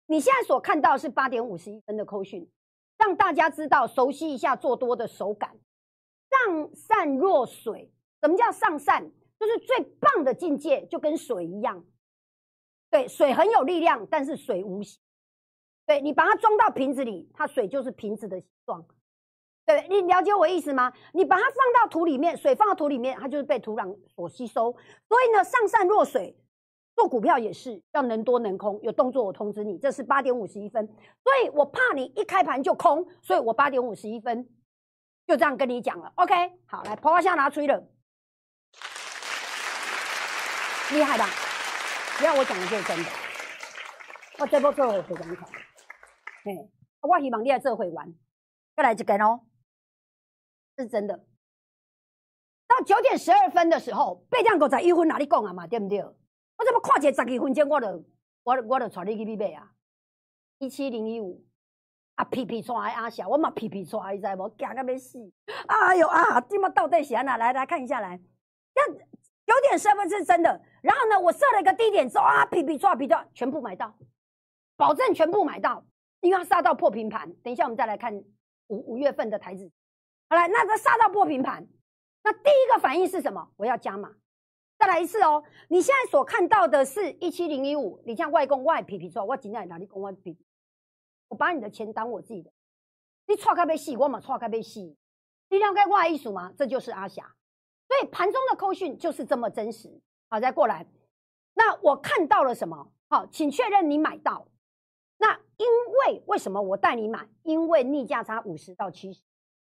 [0.08, 2.50] 你现在所看到是八点五十一分的扣讯，
[2.98, 5.58] 让大家知道熟悉一下做多的手感。
[6.30, 9.12] 上善若水，什么叫上善？
[9.38, 11.86] 就是最棒的境界，就跟水一样，
[12.90, 15.00] 对，水很有力量，但是水无形。
[15.86, 18.88] 对你把它装到瓶子里，它水就是瓶子的形状。
[19.66, 20.94] 对你了解我意思吗？
[21.14, 24.72] 你把它放到土里面，水放到土里面，它就是被土壤所吸收。
[25.08, 26.38] 所以呢，上善若水，
[26.96, 29.78] 做股票也是要能多能空，有动作我通知你。
[29.80, 34.48] 这是八点五十一分，所以我怕你一开盘就空，所以我八点五十一分
[35.26, 36.14] 就这样跟你讲了。
[36.16, 36.34] OK，
[36.68, 37.84] 好，来，婆婆虾拿出了，
[40.92, 41.26] 厉害吧？
[42.18, 43.10] 只要我讲的就是真的。
[44.38, 45.48] 我这波做会非常好，
[46.44, 46.70] 嘿，
[47.02, 48.16] 我希望你来做会员，
[48.76, 49.42] 再来一根哦，
[50.78, 51.26] 是真的。
[52.68, 56.00] 到九点十二分的时候，八点五十一分哪里讲啊嘛，对不对？
[56.02, 57.88] 我怎么看一个十几分钟，我就
[58.44, 59.72] 我我就带你去买啊！
[60.60, 61.46] 一七零一五
[62.16, 64.50] 啊，皮皮穿阿小，我嘛皮皮穿，你知无？
[64.58, 65.20] 惊到要死！
[65.68, 67.38] 哎呦啊，这么到底是安哪？
[67.38, 68.20] 来来看一下来，
[68.74, 70.62] 那九点十二分是真的。
[70.82, 73.96] 然后呢，我设了一个低点，说啊，皮皮抓皮抓，全部买到，
[74.76, 75.86] 保证全部买到，
[76.22, 77.32] 因为它杀到破平盘。
[77.44, 78.16] 等一下我们再来看
[78.68, 79.70] 五五月份的台子。
[80.30, 81.68] 好了，那这杀到破平盘，
[82.24, 83.52] 那第一个反应是什么？
[83.58, 84.16] 我要加码。
[84.78, 85.42] 再来一次哦！
[85.70, 90.46] 你现在所看到的是一七零一五，你像外公外皮皮说，我今天哪里公外皮皮？
[91.30, 92.52] 我把你的钱当我自己的，
[93.28, 94.98] 你错开被洗，我嘛错开被洗，
[95.50, 96.52] 你了解外艺术吗？
[96.58, 97.36] 这就是阿霞，
[97.88, 100.02] 所以盘中的扣讯就是这么真实。
[100.30, 100.86] 好，再过来，
[101.54, 102.92] 那我看到了什么？
[103.08, 104.46] 好，请确认你买到。
[105.18, 107.30] 那因为为什么我带你买？
[107.44, 109.22] 因为逆价差五十到七十，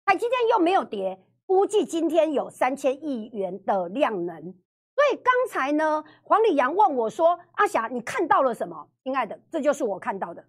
[0.08, 4.41] 台积电又没有跌，估计今天有三千亿元的量能。
[4.41, 10.46] 所以刚才呢，黄礼阳问我说：“阿霞，你看到了什么？”亲爱的，这就是我看到的。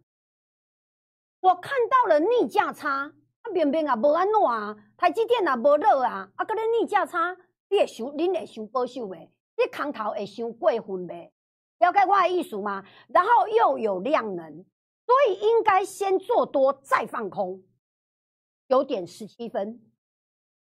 [1.41, 3.11] 我看到了逆价差，
[3.43, 7.37] 啊，边边啊，无安怎啊，台积电啊，无热啊，啊，个咧逆价差，
[7.69, 9.29] 你会想，恁会想保守未？
[9.57, 11.33] 你空头会想过分未？
[11.81, 12.85] 了解我的意思吗？
[13.09, 14.65] 然后又有量能，
[15.05, 17.61] 所以应该先做多再放空，
[18.69, 19.81] 九点十七分。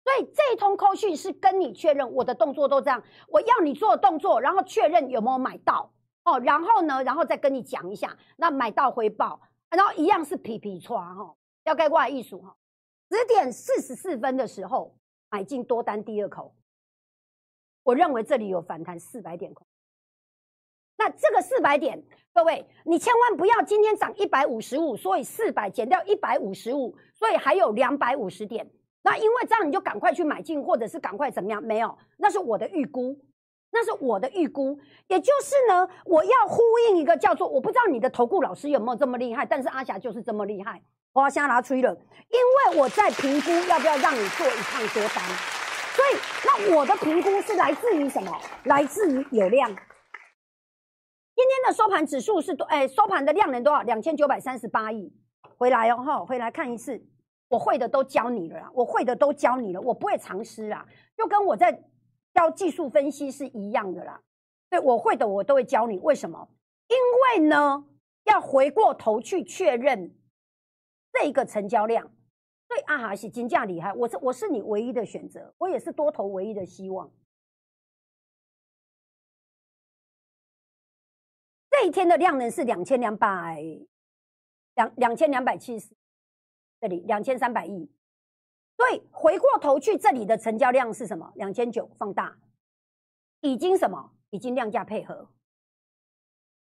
[0.04, 5.92] 所以这一通扣讯是跟你确认我的动作都这样，我要你做动作，然后确认有没有买到。
[6.24, 12.56] 哦，然后呢，然后再跟你讲一下，那买到回报，然后一样是皮皮刷哈，要盖挂艺术哈，
[13.10, 14.96] 十点四十四分的时候
[15.28, 16.54] 买进多单第二口，
[17.82, 19.66] 我认为这里有反弹四百点空，
[20.96, 28.70] 那这个四百点，各位你千万不要今天涨一百五十五，所以四百减掉一百五十五，所以还有两百五十点。
[29.02, 31.62] 那因为这样你就赶快去买进，或者是赶快怎么样？
[31.62, 33.18] 没有，那是我的预估，
[33.72, 34.78] 那是我的预估。
[35.08, 36.60] 也就是呢，我要呼
[36.90, 40.82] 应一个叫做我不知道你的投顾老师有没有这么厉害，但是阿霞就是这么厉害。
[41.14, 41.96] 我要先拿出一了，
[42.28, 45.24] 因为我在评估要不要让你做一趟多单，
[45.96, 48.38] 所以那我的评估是来自于什么？
[48.64, 49.66] 来自于有量。
[49.70, 52.66] 今天的收盘指数是多？
[52.66, 53.80] 哎，收盘的量能多少？
[53.80, 55.10] 两千九百三十八亿。
[55.56, 57.02] 回来哦，哈，回来看一次。
[57.54, 60.84] 我会的都教你了啦，我会的都教你了，我不会藏私啊，
[61.16, 61.84] 就跟我在
[62.32, 64.20] 教技术分析是一样的啦。
[64.68, 65.96] 对我会的，我都会教你。
[66.00, 66.48] 为什么？
[66.88, 67.86] 因为呢，
[68.24, 70.18] 要回过头去确认
[71.12, 72.10] 这一个成交量。
[72.66, 77.08] 对阿哈是金价厉害，我是我是你唯一的选择，我也是多头唯一的希望。
[81.70, 83.62] 这一天的量能是两千两百
[84.74, 85.94] 两两千两百七十。
[86.84, 87.90] 这里两千三百亿，
[88.76, 91.32] 所以回过头去，这里的成交量是什么？
[91.36, 92.36] 两千九放大，
[93.40, 94.10] 已经什么？
[94.28, 95.26] 已经量价配合，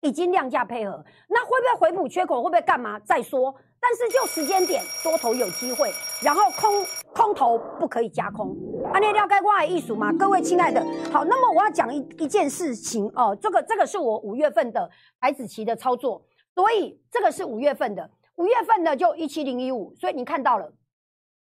[0.02, 1.04] 已经量价配合。
[1.28, 2.40] 那会不会回补缺口？
[2.44, 2.96] 会不会干嘛？
[3.00, 3.52] 再说。
[3.80, 5.90] 但是就时间点，多头有机会，
[6.22, 8.56] 然后空空头不可以加空。
[8.92, 10.12] 安利了解我的艺术吗？
[10.12, 13.36] 各位亲爱的，好，那么我要讲一一件事情哦。
[13.42, 16.24] 这个这个是我五月份的白子棋的操作，
[16.54, 18.08] 所以这个是五月份的。
[18.36, 20.72] 五月份的就一七零一五，所以你看到了，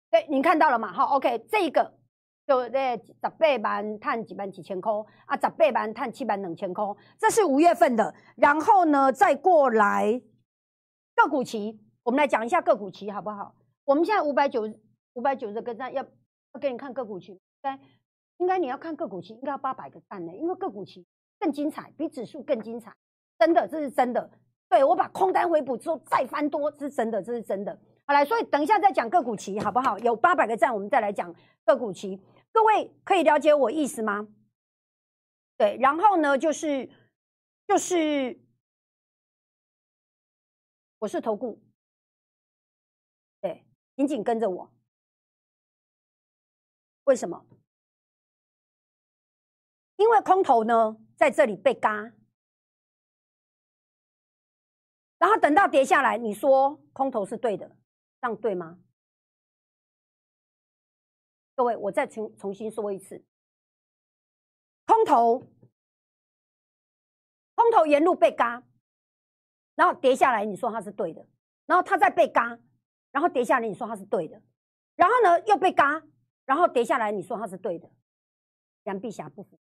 [0.09, 0.91] 对，你看到了嘛？
[0.93, 1.97] 好，OK，这个
[2.47, 4.91] 就在十八万探几班几千块
[5.25, 6.85] 啊，十八万探七班两千块，
[7.17, 8.15] 这是五月份的。
[8.37, 10.21] 然后呢，再过来
[11.15, 13.53] 个股期，我们来讲一下个股期好不好？
[13.83, 14.71] 我们现在五百九
[15.13, 16.01] 五百九十个赞，要
[16.53, 17.79] 要给你看个股期，应该
[18.37, 21.05] 应该你要看个股期，应该要八百个赞呢，因为个股期
[21.39, 22.95] 更精彩，比指数更精彩，
[23.37, 24.31] 真的，这是真的。
[24.69, 27.77] 对我把空单回补之后再翻多，这是真的，这是真的。
[28.05, 29.97] 好来，所以等一下再讲个股期好不好？
[29.99, 31.34] 有八百个赞，我们再来讲
[31.65, 32.21] 个股期。
[32.51, 34.27] 各位可以了解我意思吗？
[35.58, 36.89] 对，然后呢，就是
[37.67, 38.39] 就是
[40.99, 41.60] 我是投顾，
[43.41, 44.71] 对，紧紧跟着我。
[47.05, 47.43] 为什么？
[49.95, 52.12] 因为空头呢在这里被嘎。
[55.19, 57.67] 然后等到跌下来，你说空头是对的，
[58.19, 58.79] 这样对吗？
[61.55, 63.21] 各位，我再重重新说一次，
[64.86, 65.39] 空头，
[67.53, 68.63] 空头沿路被嘎，
[69.75, 71.27] 然后跌下来，你说它是对的，
[71.65, 72.58] 然后它再被嘎，
[73.12, 74.41] 然后跌下来，你说它是对的，
[74.95, 76.01] 然后呢又被嘎，
[76.45, 77.91] 然后跌下来，你说它是对的，
[78.84, 79.60] 杨碧霞不服，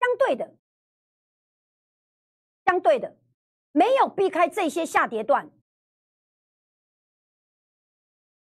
[0.00, 0.56] 相对的，
[2.68, 3.16] 相对的，
[3.72, 5.50] 没有避开这些下跌段，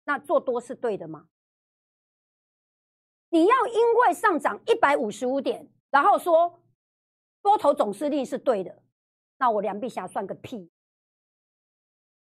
[0.03, 1.27] 那做多是对的吗？
[3.29, 6.61] 你要因为上涨一百五十五点，然后说
[7.41, 8.83] 多头总司令是对的，
[9.39, 10.69] 那我梁碧霞算个屁！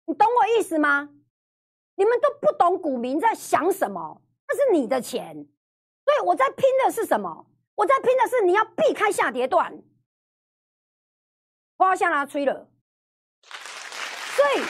[0.04, 1.08] 你懂我意思吗？
[1.94, 5.34] 你们都不懂股民在想什么，那是你的钱，
[6.04, 7.46] 所以我在拼的是什么？
[7.76, 9.82] 我在拼的是你要避开下跌段。
[11.80, 12.68] 花下拉吹了，
[13.42, 14.62] 所以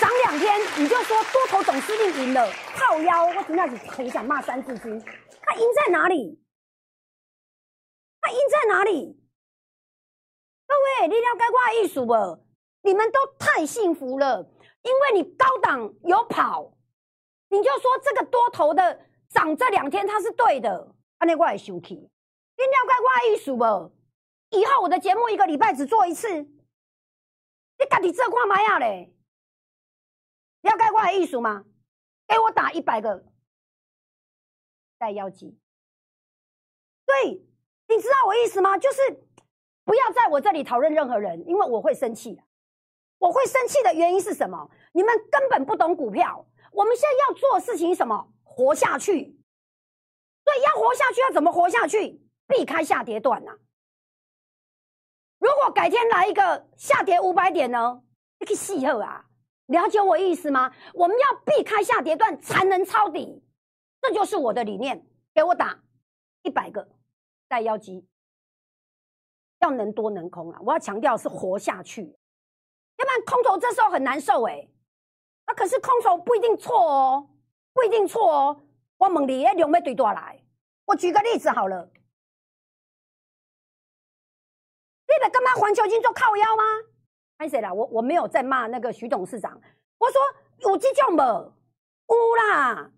[0.00, 4.98] 涨两天你就说多头总司令赢了，靠腰，我真的是很想骂三字经。
[5.42, 6.42] 他赢在哪里？
[8.18, 9.14] 他赢在哪里？
[10.66, 12.14] 各位，你了解我的意思不？
[12.80, 14.50] 你们都太幸福了，
[14.80, 16.72] 因为你高档有跑，
[17.50, 21.94] 你就说这个多头的涨这两天它是对的，安尼我也生气。
[21.94, 23.94] 你了解我的意思不？
[24.58, 26.46] 以后我的节目一个礼拜只做一次，
[27.84, 29.14] 你家己做看卖啊嘞？
[30.62, 31.64] 了解我的意思吗？
[32.26, 33.24] 给我打一百个。
[34.96, 35.58] 带腰肌，
[37.04, 37.44] 对，
[37.88, 38.78] 你知道我意思吗？
[38.78, 39.02] 就是
[39.84, 42.40] 不要在我这里讨论任何人，因为我会生气。
[43.18, 44.70] 我会生气的原因是什么？
[44.92, 46.46] 你们根本不懂股票。
[46.72, 48.32] 我们现在要做事情什么？
[48.44, 49.38] 活下去。
[50.44, 52.22] 对，要活下去，要怎么活下去？
[52.46, 53.58] 避开下跌段呐。
[55.54, 58.02] 如果改天来一个下跌五百点呢？
[58.40, 59.24] 你去细后啊，
[59.66, 60.72] 了解我意思吗？
[60.92, 63.40] 我们要避开下跌段，才能抄底。
[64.02, 65.78] 这就是我的理念，给我打
[66.42, 66.88] 一百个
[67.46, 68.04] 带腰肌，
[69.60, 70.58] 要能多能空啊！
[70.62, 72.02] 我要强调是活下去，
[72.96, 74.68] 要不然空头这时候很难受哎。
[75.44, 77.30] 啊，可是空头不一定错哦，
[77.72, 78.60] 不一定错哦。
[78.98, 80.42] 我问你，量要对多来？
[80.86, 81.88] 我举个例子好了，
[85.22, 86.62] 的干嘛环球金做靠腰吗？
[87.38, 87.72] 还谁啦？
[87.72, 89.60] 我我没有在骂那个徐董事长，
[89.98, 90.20] 我说
[90.58, 91.52] 有这种无？
[92.08, 92.90] 有啦。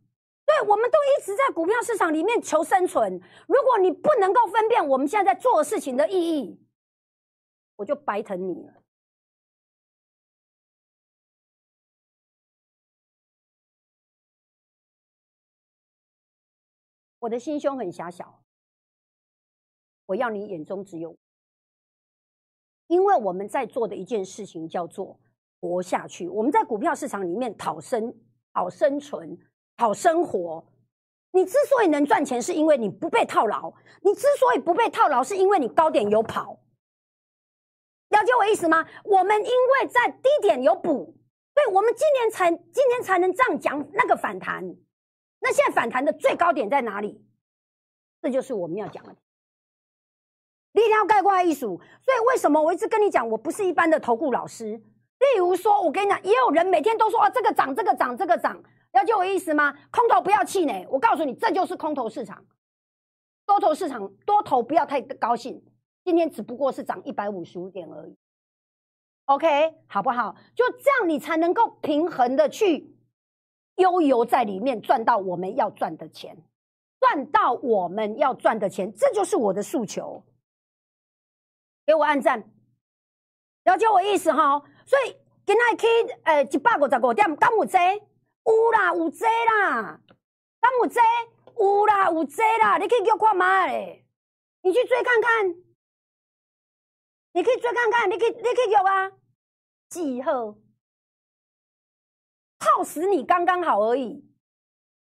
[0.44, 3.20] 对，我们都一直在股票市场里面求生存。
[3.48, 6.64] 如果你不能够分辨我们现在在做事情的意义，
[7.74, 8.74] 我就白疼你了。
[17.18, 18.44] 我的心胸很狭小，
[20.06, 21.18] 我要你眼中只有我，
[22.88, 25.18] 因为我们在做的一件事情叫做
[25.60, 26.28] 活下去。
[26.28, 28.14] 我们在股票市场里面讨生、
[28.52, 29.38] 讨生存。
[29.78, 30.64] 好生活，
[31.32, 33.70] 你之所以能赚钱，是因为你不被套牢。
[34.00, 36.58] 你之所以不被套牢，是因为你高点有跑。
[38.08, 38.86] 了解我意思吗？
[39.04, 41.14] 我们因为在低点有补，
[41.52, 44.64] 对，我们今年才今年才能这样讲那个反弹。
[45.40, 47.22] 那现在反弹的最高点在哪里？
[48.22, 49.14] 这就是我们要讲的。
[50.80, 54.66] 一定要概括艺术，所以为什么我一直跟你讲，我不是一般的投顾老师。
[54.66, 58.62] 例如说，我跟你讲，也有人每天都说啊，这个涨，这个涨，这个涨。
[58.92, 59.74] 了解我意思吗？
[59.90, 62.44] 空头不要气馁，我告诉你，这就是空头市场。
[63.46, 65.64] 多头市场，多头不要太高兴，
[66.04, 68.14] 今天只不过是涨一百五十五点而已。
[69.24, 70.36] OK，好不好？
[70.54, 72.94] 就这样，你才能够平衡的去
[73.76, 76.36] 悠游在里面，赚到我们要赚的钱，
[77.00, 80.22] 赚到我们要赚的钱，这就是我的诉求。
[81.86, 82.42] 给我按赞，
[83.64, 84.62] 了解我意思哈。
[84.84, 85.86] 所以今天去
[86.24, 87.78] 呃一百五十五点，敢有这？
[88.44, 90.00] 有啦，有这啦，
[90.60, 91.00] 敢有这？
[91.58, 94.04] 有啦，有这啦，你可以叫看嘛嘞，
[94.62, 95.48] 你去追看看，
[97.32, 99.10] 你可以追看看，你可以，你可以叫啊，
[99.88, 100.56] 几号？
[102.58, 104.24] 套死你刚刚好而已，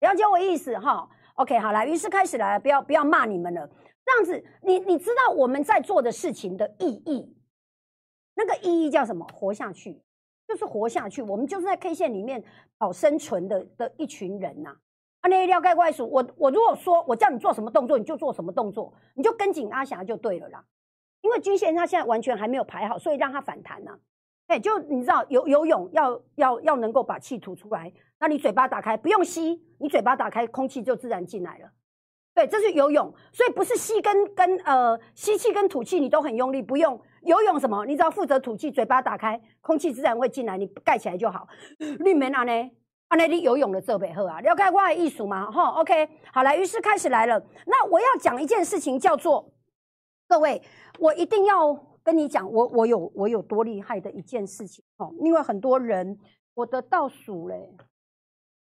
[0.01, 3.69] 了解我意思哈？OK，好了，于是开始来，不要不要骂你们了，
[4.11, 7.37] 这样子，你你知道我们在做的事情的意义，
[8.35, 9.27] 那个意义叫什么？
[9.33, 10.03] 活下去。
[10.49, 12.43] 就是活下去，我们就是在 K 线里面
[12.77, 14.71] 跑生存的的一群人呐。
[15.21, 20.65] 啊，那料盖怪鼠，我我如果说我叫你做什么动作，你就做什么动作，你就跟紧阿霞就对了啦。
[21.21, 23.97] 因为均线它现在完全还没有排好，所以让它反弹呐。
[24.49, 31.71] 哎，就你知道游游泳要要要能够把气吐出来，那你嘴巴打开，不用吸，你嘴巴打开，空气就自然进来了。
[32.41, 36.99] 对，这是游泳，所以不是吸跟跟呃吸气跟吐气你都很用力，不用。
[37.21, 37.85] 游泳什么？
[37.85, 41.47] 你只要负责吐气，嘴巴打开，空气自然会进来，你盖起来就好。
[42.03, 42.71] 你没拿呢？
[43.09, 45.51] 啊，那你游泳的这背后啊，了解我的艺术吗？
[45.51, 47.39] 哈，OK，好来，于是开始来了。
[47.67, 49.53] 那我要讲一件事情，叫做
[50.27, 50.63] 各位，
[50.99, 56.19] 我一定要跟你讲，我我有我有多厉害的一件事情哦，因为很多人
[56.55, 57.69] 我的倒数嘞，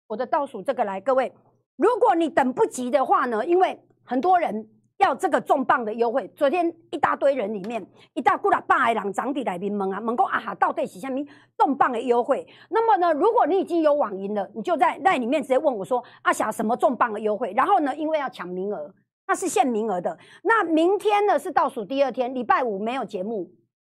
[0.07, 1.31] 我的倒数这个来，各位，
[1.77, 4.67] 如果你等不及的话呢，因为很多人。
[4.97, 11.23] 要这个重磅的优惠，昨天一大堆人里面，一大过来八个人涨底来宾问啊，问讲啊哈，到底是虾米
[11.55, 12.47] 重磅的优惠？
[12.71, 17.53] 那么呢，如果你已经有网银了，你就在那里面直接问我说，阿霞什么重磅的优惠？
[17.55, 18.91] 然后呢，因为要抢名额，
[19.27, 20.17] 那是限名额的。
[20.41, 23.51] 那明天呢是倒数第二天，礼拜五没有节目。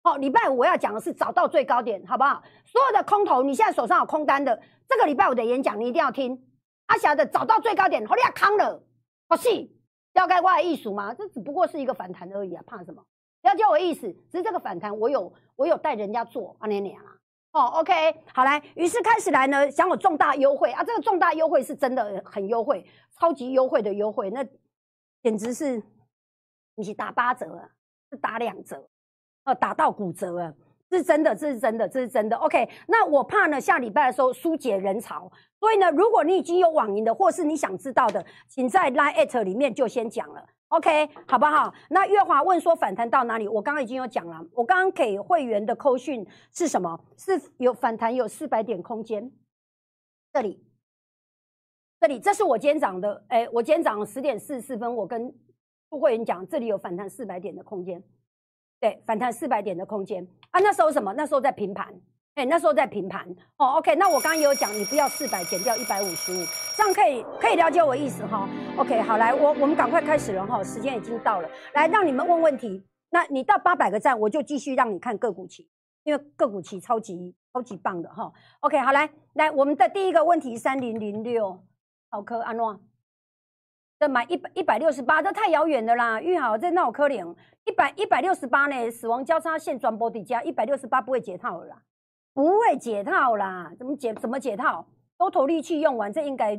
[0.03, 2.43] 好，礼拜五我要讲的是找到最高点，好不好？
[2.65, 6.37] 所有的空头，你现在手上有空单的，这个礼拜五的演讲你一定要听。
[6.89, 8.83] 阿霞的找到最高点，好你要扛了，
[9.27, 9.75] 好戏。
[10.13, 11.13] 要盖外艺术吗？
[11.13, 13.01] 这只不过是一个反弹而已啊，怕什么？
[13.43, 17.05] 了解我意思，只是这个反弹，我有我有带人家做啊，年年啊，
[17.51, 17.93] 哦，OK，
[18.33, 22.85] 好来，于是开始来呢，想有重大优惠啊，这个重大优惠是真的很优惠，
[23.19, 24.43] 超级优惠的优惠，那
[25.21, 25.81] 简直是
[26.75, 27.69] 你是打八折啊，
[28.09, 28.89] 是打两折，
[29.45, 30.53] 哦，打到骨折啊。
[30.91, 32.35] 是真的，这是真的，这是真的。
[32.37, 40.43] OK，那我怕呢，下礼拜的时候疏解人潮，所以呢，如果你已经有网银的，或是你想知道的，请在 Line 里面就先讲了。
[40.69, 41.73] OK，好不好？
[41.89, 43.47] 那月华问说反弹到哪里？
[43.47, 46.99] 我刚刚已经有讲了，我刚刚给会员的扣讯是什么？
[47.17, 49.31] 是有反弹有四百点空间，
[50.31, 50.63] 这里，
[51.99, 53.25] 这里，这是我今天涨的。
[53.29, 55.33] 哎，我今天涨十点四十四分，我跟
[55.89, 58.03] 会员讲，这里有反弹四百点的空间。
[58.79, 60.59] 对，反弹四百点的空间啊！
[60.61, 61.13] 那时候什么？
[61.13, 61.93] 那时候在平盘，
[62.35, 63.27] 哎，那时候在平盘
[63.57, 63.77] 哦。
[63.77, 66.45] OK，那我刚刚有讲，你不要四百减掉一百五十五，
[66.77, 68.47] 这样可以可以了解我意思哈。
[68.77, 72.81] OK，好，来，我我们赶快开始了哈，时间已经到了，来让你们问问题。
[73.09, 75.69] 那你到八百个赞，我就继续让你看个股期，
[76.03, 78.31] 因为个股期超级超级棒的哈。
[78.61, 81.61] OK，好，来来，我们的第一个问题，三零零六，
[82.09, 82.79] 好科安诺。
[83.99, 86.21] 这买一百一百六十八，这太遥远的啦！
[86.21, 87.35] 玉好，这闹可怜，
[87.65, 88.89] 一百一百六十八呢？
[88.89, 91.81] 死亡交叉线转波底加一百六十八不会解套了啦，
[92.33, 93.73] 不会解套啦！
[93.77, 94.13] 怎么解？
[94.13, 94.87] 怎么解套？
[95.17, 96.55] 都投力气用完，这应该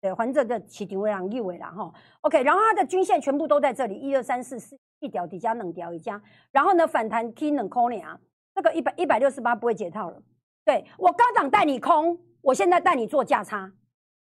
[0.00, 1.92] 对反正这个起顶位让一尾了哈。
[2.22, 6.20] OK，然后它的均线全部都在这里，一二三四四一条底下冷条一加，
[6.50, 8.18] 然后呢反弹 K 冷空呢啊，
[8.56, 10.20] 这个一百一百六十八不会解套了。
[10.64, 13.70] 对我高档带你空，我现在带你做价差。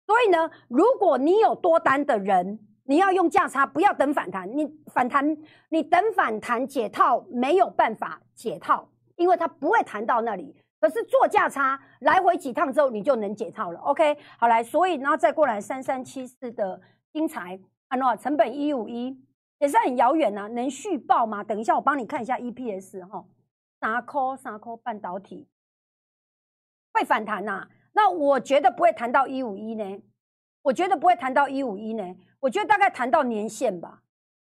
[0.06, 4.48] 所以呢，如果你有多单的人，你要用价差，不要等反弹。
[4.56, 5.36] 你反弹，
[5.70, 10.56] 你等反弹解套没有办法解套，因为它不会弹到那里。
[10.80, 13.80] 可是做价差，来回几趟之后，你就能解套了。
[13.80, 16.80] OK，好来，所以然后再过来三三七四的
[17.12, 19.20] 精彩，啊诺成本一五一
[19.58, 21.44] 也是很遥远呐，能续报吗？
[21.44, 23.26] 等一下我帮你看一下 EPS 哈，
[23.82, 25.48] 三颗三颗半导体
[26.94, 27.68] 会反弹呐。
[27.96, 30.02] 那我觉得不会谈到一五一呢，
[30.62, 32.04] 我觉得不会谈到一五一呢，
[32.42, 34.04] 我觉得大概谈到年限吧，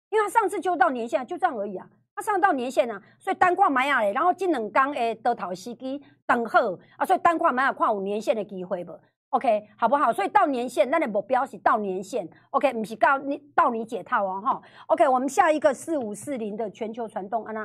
[0.09, 8.97] 因为他上次就到年限，就这样而已啊，他上到年限啊，所以单挂买下来，然后金冷钢诶得讨时机等候啊，所以单挂买下看有年限的机会不
[9.31, 10.13] ？OK 好不好？
[10.13, 17.63] 所以到年限，那你目标是到年限，OK 不是到你到你解套哦哈，OK 我们下一个四五四零的全球传动啊那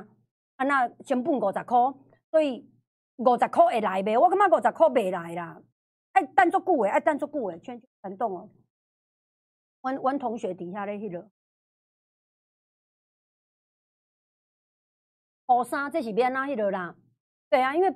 [0.56, 1.80] 啊那成本五十块，
[2.32, 2.68] 所以
[3.18, 5.62] 五十块会来呗，我感觉五十块未来啦。
[6.16, 8.50] 爱等足久诶，爱等足久诶，全传动哦。
[9.82, 11.30] 阮阮同学底下咧迄个，
[15.46, 16.96] 后三这是免哪迄个啦？
[17.50, 17.90] 对啊，因为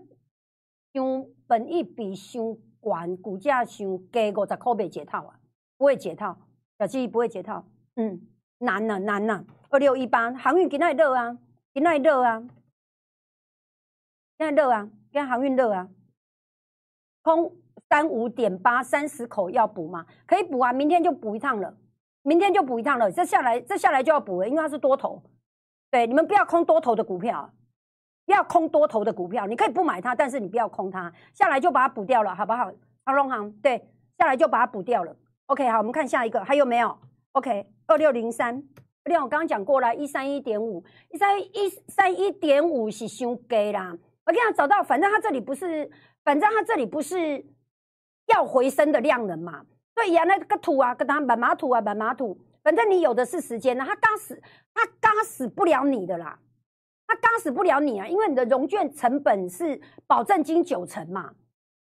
[0.91, 5.39] 伤本益比伤悬，股价伤低，五十块袂解套啊，
[5.77, 6.37] 不会解套，
[6.75, 7.65] 表示不会解套。
[7.95, 9.45] 嗯，难呐难呐。
[9.69, 11.39] 二六一八航运今仔热啊，
[11.73, 12.41] 今仔热啊，
[14.37, 15.89] 今仔热啊，今航运热啊，
[17.21, 17.55] 空。
[17.89, 20.05] 三五点八三十口要补吗？
[20.27, 21.75] 可以补啊，明天就补一趟了，
[22.21, 23.11] 明天就补一趟了。
[23.11, 25.23] 这下来，这下来就要补了，因为它是多头。
[25.89, 27.51] 对，你们不要空多头的股票，
[28.27, 29.47] 不要空多头的股票。
[29.47, 31.11] 你可以不买它，但是你不要空它。
[31.33, 32.71] 下来就把它补掉了，好不好？
[33.05, 35.15] 长隆行对，下来就把它补掉了。
[35.47, 36.95] OK，好，我们看下一个，还有没有
[37.31, 38.63] ？OK，二六零三，
[39.03, 43.97] 二六我刚刚讲过了，一三一点五，一三一三一点五是伤低啦。
[44.27, 45.89] 我跟你讲，找到，反正它这里不是，
[46.23, 47.43] 反正它这里不是。
[48.29, 49.65] 要回升的量能嘛？
[49.93, 53.83] 对呀，那个土啊，跟他满马土啊，满马土，反正你有的是时间呢。
[53.85, 54.41] 他嘎死，
[54.73, 56.39] 他嘎死不了你的啦，
[57.05, 61.33] 他嘎死不了你啊，因为你的融券成本是保证金九成嘛，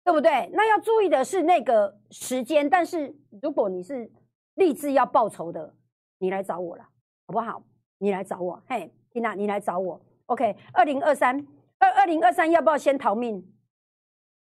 [0.03, 0.51] 对不对？
[0.55, 2.69] 那要注意的是那个时间。
[2.71, 4.11] 但是如果你是
[4.55, 5.75] 立志要报仇的，
[6.19, 6.85] 你来找我了，
[7.27, 7.63] 好不好？
[7.99, 10.01] 你来找我，嘿，缇娜，你来找我。
[10.27, 11.47] OK，二零二三，
[11.79, 13.47] 二二零二三要不要先逃命？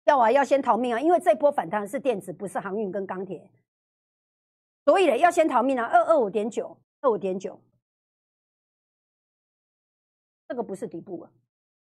[0.04, 1.00] 要啊，要先逃命啊！
[1.00, 3.50] 因为这波反弹是电子，不是航运跟钢铁，
[4.84, 5.86] 所以呢，要先逃命啊！
[5.86, 7.60] 二二五点九，二五点九。
[10.46, 11.32] 这个不是底部了，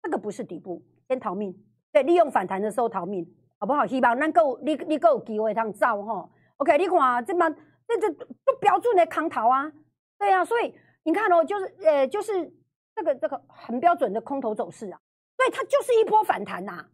[0.03, 1.57] 这个不是底部，先逃命。
[1.93, 3.25] 对，利用反弹的时候逃命，
[3.59, 3.87] 好不好？
[3.87, 6.29] 希望咱够你你够有机会通走哈。
[6.57, 7.49] OK，你看这么
[7.87, 8.13] 这这
[8.45, 9.73] 都标准的扛头啊，
[10.19, 12.53] 对啊，所以你看哦，就是呃就是
[12.97, 15.01] 这个这个很标准的空头走势啊，
[15.37, 16.85] 所以它就是一波反弹呐。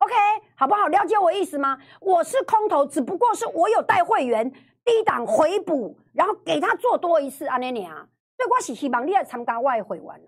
[0.00, 0.14] OK，
[0.56, 0.88] 好不好？
[0.88, 1.78] 了解我意思吗？
[2.00, 4.50] 我是空头，只不过是我有带会员
[4.82, 10.18] 低档回补，然后给他做多一次啊，那年啊，所以我是希望你要参加外汇玩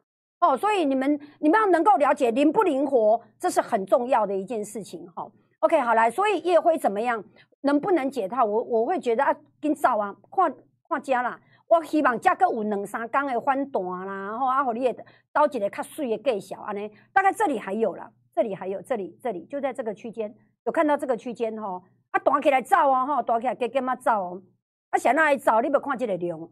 [0.40, 0.54] 哦。
[0.54, 5.26] 所以你们你们要能够了解灵不灵活，这是很重要的一件事情哈。
[5.60, 7.24] OK，好来，所以夜辉怎么样？
[7.62, 8.44] 能不能解套？
[8.44, 10.54] 我我会觉得啊，跟早啊，看
[10.86, 11.40] 看家啦。
[11.66, 14.92] 我希望价格有两三天的反弹啦，然后啊，和你也
[15.32, 18.10] 招一个较水的计小安尼，大概这里还有了。
[18.34, 21.82] 这里还有，这里这里就在这个区间，有看到这个区间哈？
[22.10, 24.42] 啊，弹起来走哦，哈，弹起来给给嘛走哦。
[24.90, 26.48] 啊，想那来走，你有看这个量？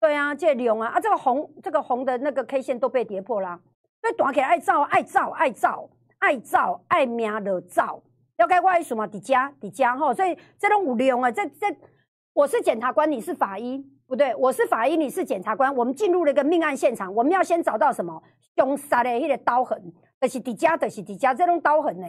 [0.00, 3.60] 对啊，这个量啊，啊，这个红这个红的那个 K 线都被跌破啦。
[4.00, 8.02] 所以弹起来爱走爱走爱走爱走爱命的走。
[8.38, 9.06] 了解我意思吗？
[9.06, 11.66] 底加底加哈，所以这种有量啊，这这
[12.32, 15.72] 我是检察官，你是法医，不对，我是法医，你是检察官。
[15.76, 18.20] 我们进入了一个命案现场，我们要先找到什么
[18.56, 19.80] 凶杀的那个刀痕。
[20.22, 22.06] 就是伫遮，就是伫遮，这种刀痕呢，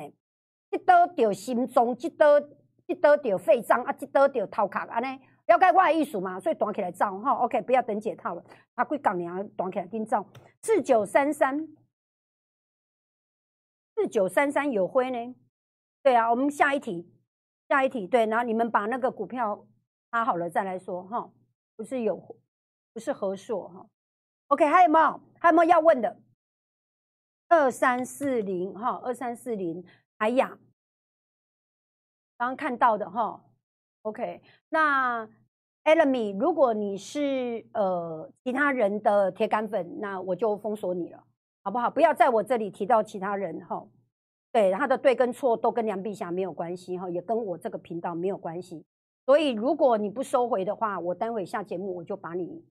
[0.69, 2.39] 一刀着心脏，一刀
[2.85, 6.39] 一刀着肺脏，啊，一刀着头壳，安尼了解我的意思嘛？
[6.39, 8.43] 所以弹起来照哈，OK，不要等解套了，
[8.75, 10.23] 啊几讲年弹起来紧照，
[10.61, 11.67] 四九三三，
[13.95, 15.35] 四九三三有灰呢？
[16.03, 17.11] 对啊，我们下一题，
[17.67, 19.65] 下一题，对，然后你们把那个股票
[20.11, 21.31] 插好了再来说哈，
[21.75, 22.15] 不是有，
[22.93, 23.87] 不是合硕哈
[24.49, 25.19] ，OK，还有没有？
[25.39, 26.21] 还有没有要问的？
[27.53, 29.85] 二三四零哈，二三四零，
[30.17, 30.57] 哎呀，
[32.35, 33.45] 刚刚看到的哈
[34.01, 35.29] ，OK，那
[35.83, 41.23] Elmi，如果你是呃其他人的铁杆粉，那我就封锁你了，
[41.63, 41.91] 好不好？
[41.91, 43.85] 不要在我这里提到其他人哈，
[44.51, 48.83] 对他的对跟错都跟梁碧霞没有关系哈，也跟我这个频道没有关系，
[49.27, 52.65] 所以如果你不收回的话，我待会下节目我就把你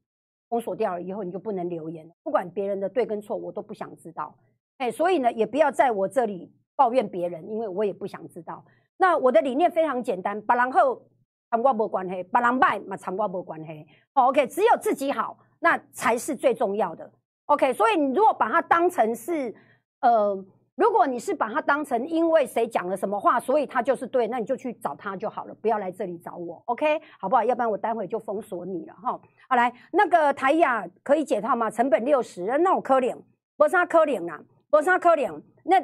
[0.49, 4.37] 封锁掉了，以后你就不能留言了，不管别人的对跟错，我都不想知道。
[4.79, 8.65] 哎，所以呢，也不要在我这里抱怨别人，因为我也不想知道。
[8.97, 11.03] 那我的理念非常简单，把然后
[11.51, 13.87] 参我没关系，把人败嘛参我没关系。
[14.15, 17.11] OK，只有自己好，那才是最重要的。
[17.47, 19.55] OK，所以你如果把它当成是，
[20.01, 20.45] 呃，
[20.75, 26.63] 如果你是把它当成因为谁讲了什么话，所以他就是对，那你就去找他就好了，不要来这里找我。
[26.67, 27.45] OK，好不好？
[27.45, 29.21] 要不然我待会就封锁你了哈。
[29.49, 31.69] 好，来那个台雅可以解套吗？
[31.71, 33.17] 成本六十，那我可怜，
[33.59, 34.41] 我啥可怜啊？
[34.73, 35.79] 没啥可能，那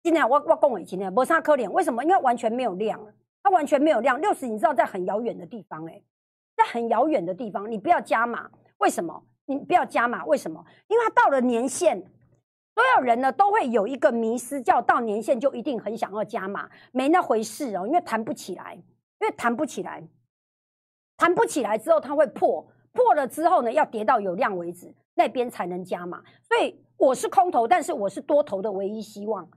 [0.00, 2.04] 今天我我讲我今天没啥可能，为什么？
[2.04, 3.04] 因为完全没有量，
[3.42, 4.20] 它完全没有量。
[4.20, 6.00] 六十，你知道在很遥远的地方，哎，
[6.56, 9.24] 在很遥远的地方，你不要加码，为什么？
[9.46, 10.64] 你不要加码，为什么？
[10.86, 12.00] 因为它到了年限，
[12.76, 18.74] 所有人呢都会有一个迷失，叫到年限就一定很想要加码，没那回事哦，因为弹不起来，
[19.20, 20.06] 因为弹不起来，
[21.16, 26.80] 弹不起来之后它会破，破了之后呢要跌到有量为止，那边才能加码，所以。
[26.98, 29.48] 我是空头，但是我是多头的唯一希望。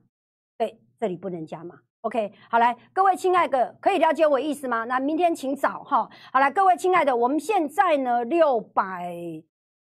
[0.58, 1.80] 对，这里不能加码。
[2.02, 4.84] OK，好来，各位亲爱的，可以了解我意思吗？
[4.84, 6.08] 那明天请早哈。
[6.32, 9.12] 好来，各位亲爱的，我们现在呢六百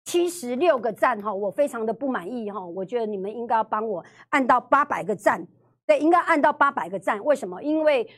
[0.06, 2.66] 七十六个赞哈，我非常的不满意哈。
[2.66, 5.46] 我觉得你们应该要帮我按到八百个赞，
[5.86, 7.22] 对，应该按到八百个赞。
[7.26, 7.62] 为什么？
[7.62, 8.10] 因为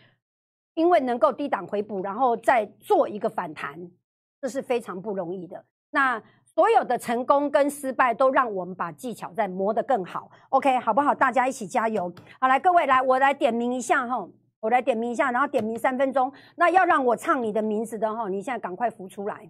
[0.75, 3.91] 因为能够低档回补，然后再做一个反弹，
[4.39, 5.65] 这是非常不容易的。
[5.89, 6.21] 那。
[6.55, 10.29] 所有的成功跟失败，都让我们把技巧再磨得更好。
[10.49, 11.13] OK，好不好？
[11.15, 12.13] 大家一起加油！
[12.39, 14.27] 好，来各位，来我来点名一下哈，
[14.59, 16.31] 我来点名一下，然后点名三分钟。
[16.55, 19.49] 那要让我唱你的名字的哈，你现在赶快浮出来！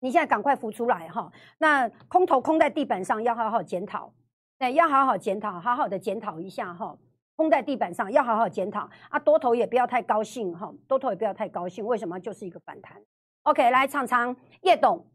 [0.00, 1.30] 你现在赶快浮出来哈！
[1.58, 4.12] 那空头空在地板上，要好好检讨，
[4.58, 6.96] 对，要好好检讨，好好的检讨一下哈。
[7.36, 9.18] 空在地板上，要好好检讨啊！
[9.20, 12.18] 多头也不要太高兴哈，多头也不要太高兴，为什么？
[12.18, 13.00] 就是一个反弹。
[13.44, 15.06] OK，来唱唱叶董。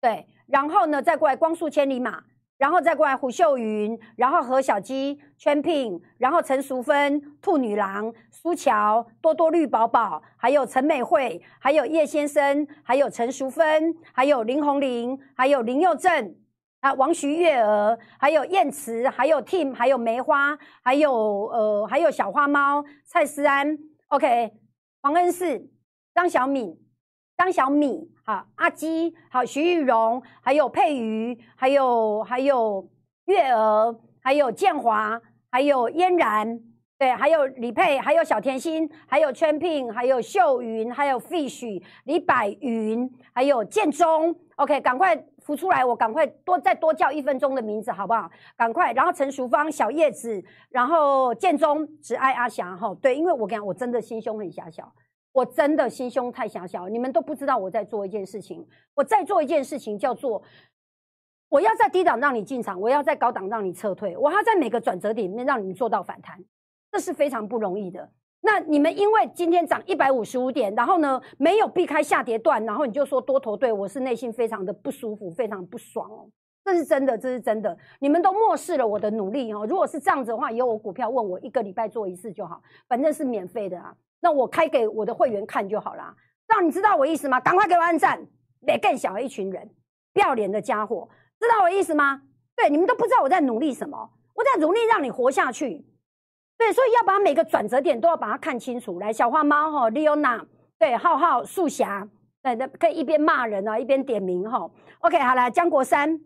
[0.00, 2.22] 对，然后呢，再过来光速千里马，
[2.56, 16.34] 然后再过来胡秀云，然后何小鸡、圈聘，然后陈淑芬、兔女郎、苏乔、多多绿宝宝，还有陈美惠，还有叶先生，还有陈淑芬，还有林红玲，还有林佑正
[16.80, 21.12] 啊，王徐月娥，还有燕慈，还有 Tim，还有梅花，还有
[21.48, 23.78] 呃，还有小花猫蔡思安
[24.08, 24.50] ，OK，
[25.02, 25.68] 黄恩世、
[26.14, 26.74] 张小敏。
[27.36, 32.88] 张小米，好阿基，好徐玉荣，还有佩瑜，还有还有
[33.24, 35.20] 月娥，还有建华，
[35.50, 36.60] 还有嫣然
[36.96, 44.32] 对，还有李佩，还有小甜心，还有圈聘，还有秀云，还有 Fish，李百云，还有建中。
[44.54, 48.30] OK，赶快浮出来，我赶快多再多叫一分钟的名字，好不好？
[48.56, 48.92] 赶快。
[48.92, 52.94] 然后陈淑芳、小叶子，然后建中只爱阿霞哈。
[53.02, 54.92] 对，因为我跟你讲，我真的心胸很狭小。
[55.32, 58.66] 我真的心胸太狭小，你们都不知道我在做一件事情。
[58.94, 60.42] 我在做一件事情，叫做
[61.48, 66.42] 我要在低档让你进场，我要在高档让你撤退，我要在每个转折点里面让你们做到反弹，
[66.90, 68.10] 这是非常不容易的。
[68.40, 76.26] 那你们因为今天涨一百五十五点，然后呢没有避开下跌段，然后你就说多头对我是内心非常的不舒服，非常不爽哦，
[76.64, 77.76] 这是真的，这是真的。
[78.00, 79.66] 你们都漠视了我的努力哦。
[79.68, 83.94] 如果是这样子的话，以后我股票问我一个礼拜做一次就好，反正是免费的啊。
[84.20, 86.14] 那我开给我的会员看就好啦，
[86.46, 87.40] 让你知道我意思吗？
[87.40, 88.20] 赶快给我按赞！
[88.66, 89.70] 别更小一群人，
[90.12, 91.08] 不要脸的家伙，
[91.38, 92.22] 知道我意思吗？
[92.54, 95.82] 对，你们都不知道我在努力什么，我在努力让你活下去。
[96.58, 98.98] 对，所以要把每个转折点都要把它看清楚。
[98.98, 100.44] 来，小花猫哈，Leona，
[100.78, 102.06] 对，浩浩、素霞，
[102.42, 104.70] 对，那可以一边骂人啊，一边点名哈。
[104.98, 106.20] OK，好了，江国山，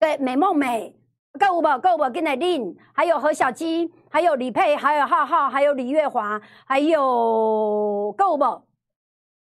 [0.00, 0.97] 对，美梦美。
[1.38, 8.64] 够五宝，够五宝，跟来令，还有何小鸡，还有李佩，还有浩浩，还有李月华，还有够五宝，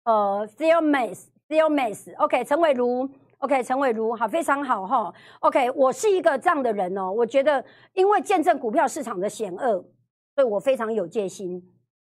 [0.05, 7.65] 呃，Still Miss，Still Miss，OK，陈伟如，OK，陈伟如，好，非常好哈，OK，我是一个这样的人哦，我觉得
[7.95, 9.85] 因为见证股票市场的险恶，
[10.35, 11.61] 所以我非常有戒心，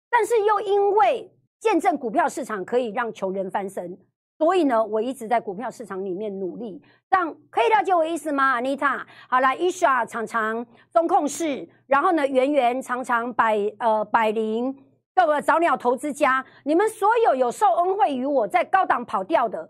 [0.09, 3.97] 但是又因为见证股票市场可以让穷人翻身。
[4.39, 9.05] 所以呢，我一直在股票市场里面努力，这样可以了解我意思吗，Anita？
[9.27, 14.73] 好了，Isha 常常中控室，然后呢，圆圆常常百呃百灵
[15.13, 19.69] 各个早鸟投资家，你们所有有受恩惠于我在高档跑掉的，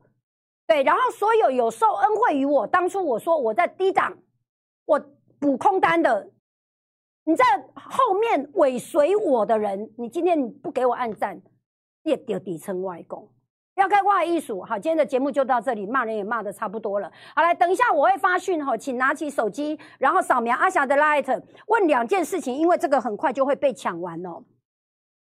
[0.68, 4.20] 对，然后所有有受恩惠于我当初我说我在低档
[4.86, 5.04] 我
[5.40, 6.30] 补空单的，
[7.24, 7.44] 你在
[7.74, 11.42] 后面尾随我的人，你今天你不给我按赞，
[12.04, 13.28] 也丢底层外公。
[13.80, 17.10] 要开挂艺术，好，今天的节目就到这里，骂人也骂的差不多了。
[17.34, 24.44] 好，来，等一下我会发讯哈，请拿起手机，然后扫描阿霞的 light，问两件事情，因为这个很快就会被抢完哦，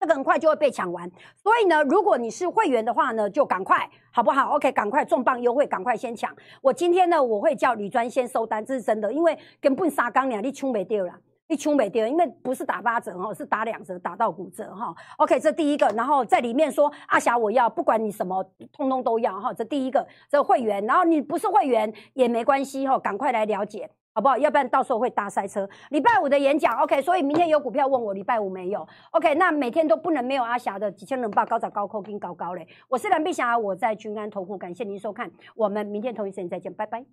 [0.00, 6.34] 这个很快就会被抢完，所以呢，如果你是会员的话呢，就赶快，好不好？OK，赶快重磅优惠，赶快先抢。
[6.60, 11.12] 我今天呢，我会叫李专先收单，这是真的，因为根本杀刚两，你冲没掉了。
[11.50, 14.94] 一穷没掉，因为不是打八折哈，是打两折，打到骨折哈。
[15.18, 18.42] OK，这第一个，然后在里面说阿霞我要，不管你什么，
[18.72, 19.52] 通通都要哈。
[19.52, 24.38] 这第一个，这会员，然后你不是会员也没关系哈，赶快来了解好不好？
[24.38, 25.68] 要不然到时候会大塞车。
[25.90, 32.64] 礼拜五的演讲，OK，所以明天有股票问我，礼拜五没有，OK，那每天都不能没有阿霞的几千人报高早高扣跟高高嘞。
[32.88, 37.04] 我是蓝碧霞，我在君安投顾，感谢您收看，我们明天同一时间再见，拜拜。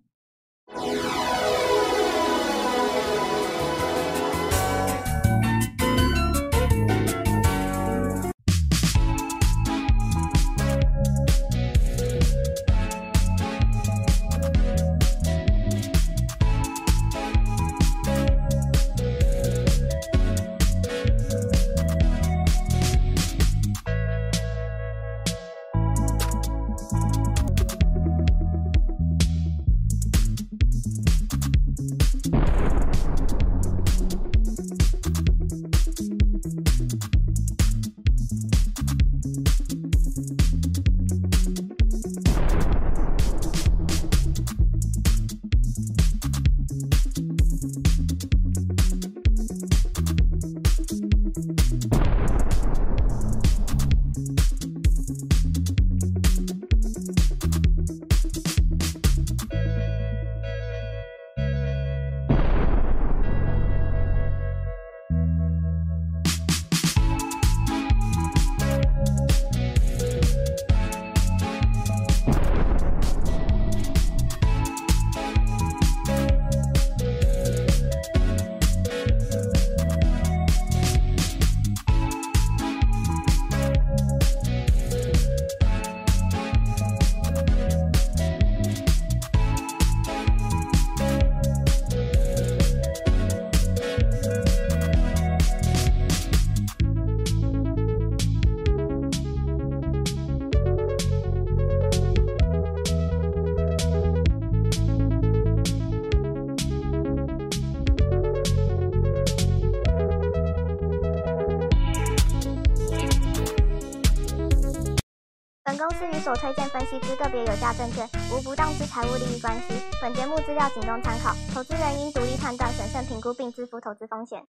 [120.57, 120.79] 关系。
[120.79, 124.56] 本节目资料仅供参考，投资人应独立判断、审慎评估并自负投资风险。